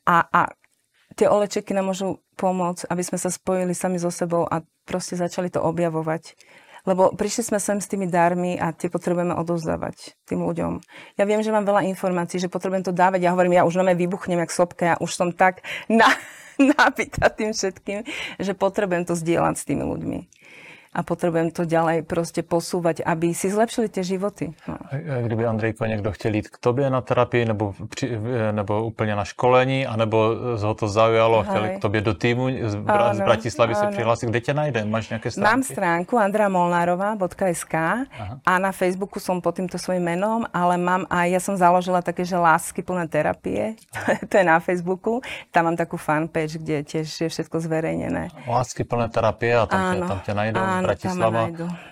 A, 0.07 0.22
a 0.22 0.55
tie 1.18 1.26
olečiky 1.26 1.74
nám 1.74 1.90
môžu 1.90 2.22
pomôcť, 2.38 2.87
aby 2.87 3.02
sme 3.02 3.18
sa 3.18 3.35
spojili 3.35 3.74
sami 3.74 3.98
so 3.98 4.14
sebou 4.14 4.46
a 4.46 4.62
proste 4.87 5.18
začali 5.18 5.50
to 5.50 5.59
objavovať. 5.59 6.38
Lebo 6.87 7.12
prišli 7.12 7.52
sme 7.52 7.59
sem 7.59 7.83
s 7.83 7.90
tými 7.90 8.07
darmi 8.07 8.54
a 8.57 8.70
tie 8.70 8.88
potrebujeme 8.88 9.35
odozdávať 9.35 10.14
tým 10.24 10.46
ľuďom. 10.46 10.78
Ja 11.18 11.26
viem, 11.26 11.42
že 11.42 11.52
mám 11.52 11.66
veľa 11.66 11.85
informácií, 11.90 12.38
že 12.38 12.48
potrebujem 12.48 12.87
to 12.87 12.96
dávať. 12.96 13.26
Ja 13.26 13.35
hovorím, 13.35 13.59
ja 13.59 13.66
už 13.66 13.76
nome 13.76 13.98
vybuchnem 13.98 14.40
jak 14.46 14.54
sopka, 14.54 14.94
ja 14.94 14.96
už 15.02 15.11
som 15.11 15.28
tak 15.35 15.66
na, 15.90 16.09
napýta 16.78 17.28
tým 17.28 17.50
všetkým, 17.52 18.07
že 18.40 18.52
potrebujem 18.54 19.04
to 19.04 19.18
zdieľať 19.18 19.54
s 19.59 19.66
tými 19.66 19.85
ľuďmi 19.85 20.38
a 20.98 21.06
potrebujem 21.06 21.54
to 21.54 21.62
ďalej 21.62 22.02
proste 22.02 22.42
posúvať, 22.42 23.06
aby 23.06 23.30
si 23.30 23.46
zlepšili 23.46 23.87
tie 23.87 24.02
životy. 24.02 24.50
No. 24.66 24.74
Kdyby 24.98 25.46
Andrejko 25.46 25.87
někdo 25.87 26.11
chtěl 26.12 26.34
jít 26.34 26.48
k 26.48 26.58
tobě 26.58 26.90
na 26.90 27.00
terapii 27.00 27.44
nebo, 27.44 27.74
při, 27.88 28.18
nebo 28.52 28.84
úplně 28.84 29.14
na 29.14 29.24
školení, 29.24 29.87
anebo 29.87 30.34
ho 30.58 30.74
to 30.74 30.88
zaujalo 30.88 31.38
a 31.38 31.42
chtěl 31.42 31.68
k 31.68 31.78
tobě 31.78 32.00
do 32.00 32.14
týmu 32.14 32.50
z, 32.66 32.74
Bra- 32.76 33.14
z 33.14 33.20
Bratislavy 33.20 33.74
se 33.74 33.87
přihlásit, 33.87 34.26
kde 34.26 34.40
tě 34.40 34.54
najde? 34.54 34.84
Máš 34.84 35.08
nějaké 35.08 35.30
stránky? 35.30 35.50
Mám 35.50 35.62
stránku 35.62 36.18
andramolnárova.sk 36.18 37.74
a 38.46 38.58
na 38.58 38.72
Facebooku 38.72 39.20
som 39.20 39.38
pod 39.38 39.54
týmto 39.54 39.78
svojím 39.78 40.02
menom, 40.02 40.42
ale 40.50 40.74
mám 40.80 41.06
aj, 41.06 41.28
ja 41.30 41.40
som 41.40 41.54
založila 41.54 42.02
také, 42.02 42.24
že 42.24 42.34
lásky 42.34 42.82
plné 42.82 43.06
terapie, 43.06 43.76
to 44.28 44.34
je 44.40 44.44
na 44.44 44.58
Facebooku, 44.58 45.20
tam 45.52 45.70
mám 45.70 45.76
takú 45.76 46.00
fanpage, 46.00 46.58
kde 46.58 46.82
tiež 46.82 47.06
je 47.06 47.28
všetko 47.28 47.61
zverejnené. 47.61 48.32
Lásky 48.48 48.82
plné 48.82 49.12
terapie 49.12 49.54
a 49.54 49.68
tam, 49.68 49.78
áno, 49.78 50.06
tam 50.08 50.20
ťa 50.24 50.34
najdú. 50.34 50.58
Áno, 50.58 50.88
Bratislava. 50.88 51.42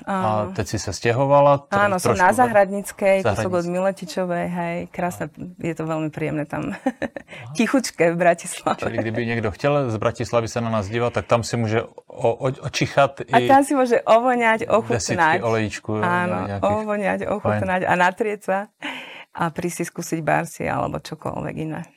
A 0.07 0.17
teď 0.57 0.67
si 0.67 0.79
sa 0.81 0.93
stiahovala? 0.97 1.69
Áno, 1.69 2.01
som 2.01 2.17
na 2.17 2.33
Zahradnickej, 2.33 3.23
to 3.23 3.35
som 3.37 3.53
od 3.53 3.67
Miletičovej, 3.69 4.47
hej, 4.49 4.77
krásne, 4.89 5.29
je 5.61 5.75
to 5.77 5.85
veľmi 5.85 6.09
príjemné 6.09 6.49
tam. 6.49 6.73
Tichučké 7.57 8.13
v 8.13 8.17
Bratislave. 8.17 8.81
Čili 8.81 8.97
kdyby 9.03 9.23
niekto 9.27 9.53
chcel 9.55 9.93
z 9.93 9.97
Bratislavy 10.01 10.49
sa 10.49 10.65
na 10.65 10.71
nás 10.71 10.89
dívať, 10.89 11.23
tak 11.23 11.25
tam 11.29 11.41
si 11.45 11.61
môže 11.61 11.85
o, 12.07 12.31
o, 12.33 12.49
očichat 12.65 13.27
A 13.29 13.39
tam 13.45 13.63
si 13.63 13.77
môže 13.77 14.01
ovoňať, 14.07 14.71
ochutnať. 14.71 15.45
olejčku. 15.45 16.01
Áno, 16.01 16.49
nejakých... 16.49 16.65
ovoňať, 16.65 17.21
ochutnať 17.29 17.81
a 17.85 17.93
natrieť 17.95 18.41
sa 18.41 18.59
a 19.37 19.53
prísť 19.53 19.77
si 19.77 19.85
skúsiť 19.93 20.21
barsi 20.25 20.65
alebo 20.65 20.97
čokoľvek 20.97 21.57
iné. 21.61 21.96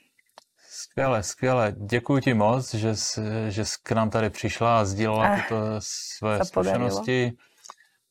Skvěle, 0.92 1.24
skvěle. 1.24 1.74
Děkuji 1.90 2.22
ti 2.22 2.34
moc, 2.34 2.74
že 2.74 2.96
jsi, 2.96 3.22
že 3.48 3.66
jsi 3.66 3.76
k 3.84 3.92
nám 3.92 4.10
tady 4.10 4.30
přišla 4.30 4.80
a 4.80 4.86
sdílela 4.86 5.28
ah, 5.28 5.42
tyto 5.42 5.56
svoje 5.80 6.46
zkušenosti. 6.46 7.32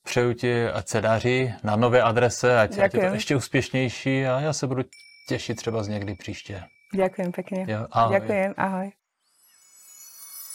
Přeju 0.05 0.33
ti, 0.33 0.69
ať 0.69 0.89
se 0.89 1.01
daří 1.01 1.55
na 1.65 1.77
nové 1.77 2.03
adrese, 2.03 2.61
ať, 2.61 2.77
je 2.77 2.91
to 2.91 3.01
ještě 3.01 3.37
úspěšnější 3.37 4.27
a 4.27 4.41
já 4.41 4.53
se 4.53 4.67
budu 4.67 4.83
těšit 5.29 5.57
třeba 5.57 5.83
z 5.83 5.89
někdy 5.89 6.15
příště. 6.15 6.63
Ďakujem 6.95 7.33
pekne. 7.33 7.65
Jo, 7.69 7.87
ahoj. 7.91 8.21
Ďakujem, 8.21 8.55
ahoj. 8.57 8.93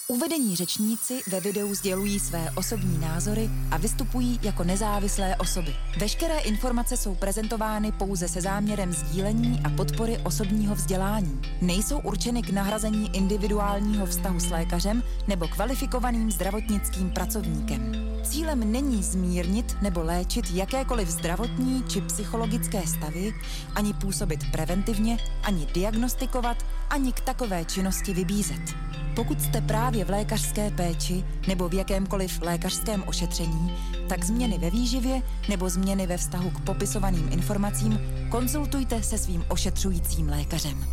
Uvedení 0.07 0.55
řečníci 0.55 1.21
ve 1.27 1.39
videu 1.39 1.73
sdělují 1.75 2.19
své 2.19 2.51
osobní 2.55 2.97
názory 2.97 3.49
a 3.71 3.77
vystupují 3.77 4.39
jako 4.43 4.63
nezávislé 4.63 5.35
osoby. 5.35 5.75
Veškeré 5.97 6.39
informace 6.39 6.97
jsou 6.97 7.15
prezentovány 7.15 7.91
pouze 7.91 8.27
se 8.27 8.41
záměrem 8.41 8.93
sdílení 8.93 9.61
a 9.63 9.69
podpory 9.69 10.17
osobního 10.17 10.75
vzdělání. 10.75 11.41
Nejsou 11.61 11.99
určeny 11.99 12.41
k 12.41 12.49
nahrazení 12.49 13.15
individuálního 13.15 14.05
vztahu 14.05 14.39
s 14.39 14.49
lékařem 14.49 15.03
nebo 15.27 15.47
kvalifikovaným 15.47 16.31
zdravotnickým 16.31 17.09
pracovníkem. 17.09 17.91
Cílem 18.23 18.71
není 18.71 19.03
zmírnit 19.03 19.77
nebo 19.81 20.03
léčit 20.03 20.45
jakékoliv 20.53 21.09
zdravotní 21.09 21.83
či 21.87 22.01
psychologické 22.01 22.87
stavy, 22.87 23.33
ani 23.75 23.93
působit 23.93 24.51
preventivně, 24.51 25.17
ani 25.43 25.65
diagnostikovat, 25.65 26.65
ani 26.89 27.13
k 27.13 27.19
takové 27.19 27.65
činnosti 27.65 28.13
vybízet. 28.13 28.75
Pokud 29.15 29.41
jste 29.41 29.61
právě 29.61 30.05
v 30.05 30.09
lékařské 30.09 30.71
péči 30.71 31.23
nebo 31.47 31.69
v 31.69 31.73
jakémkoliv 31.73 32.41
lékařském 32.41 33.03
ošetření, 33.07 33.73
tak 34.09 34.23
změny 34.23 34.57
ve 34.57 34.69
výživě 34.69 35.21
nebo 35.49 35.69
změny 35.69 36.07
ve 36.07 36.17
vztahu 36.17 36.49
k 36.49 36.59
popisovaným 36.59 37.29
informacím 37.31 37.99
konzultujte 38.29 39.03
se 39.03 39.17
svým 39.17 39.45
ošetřujícím 39.49 40.29
lékařem. 40.29 40.85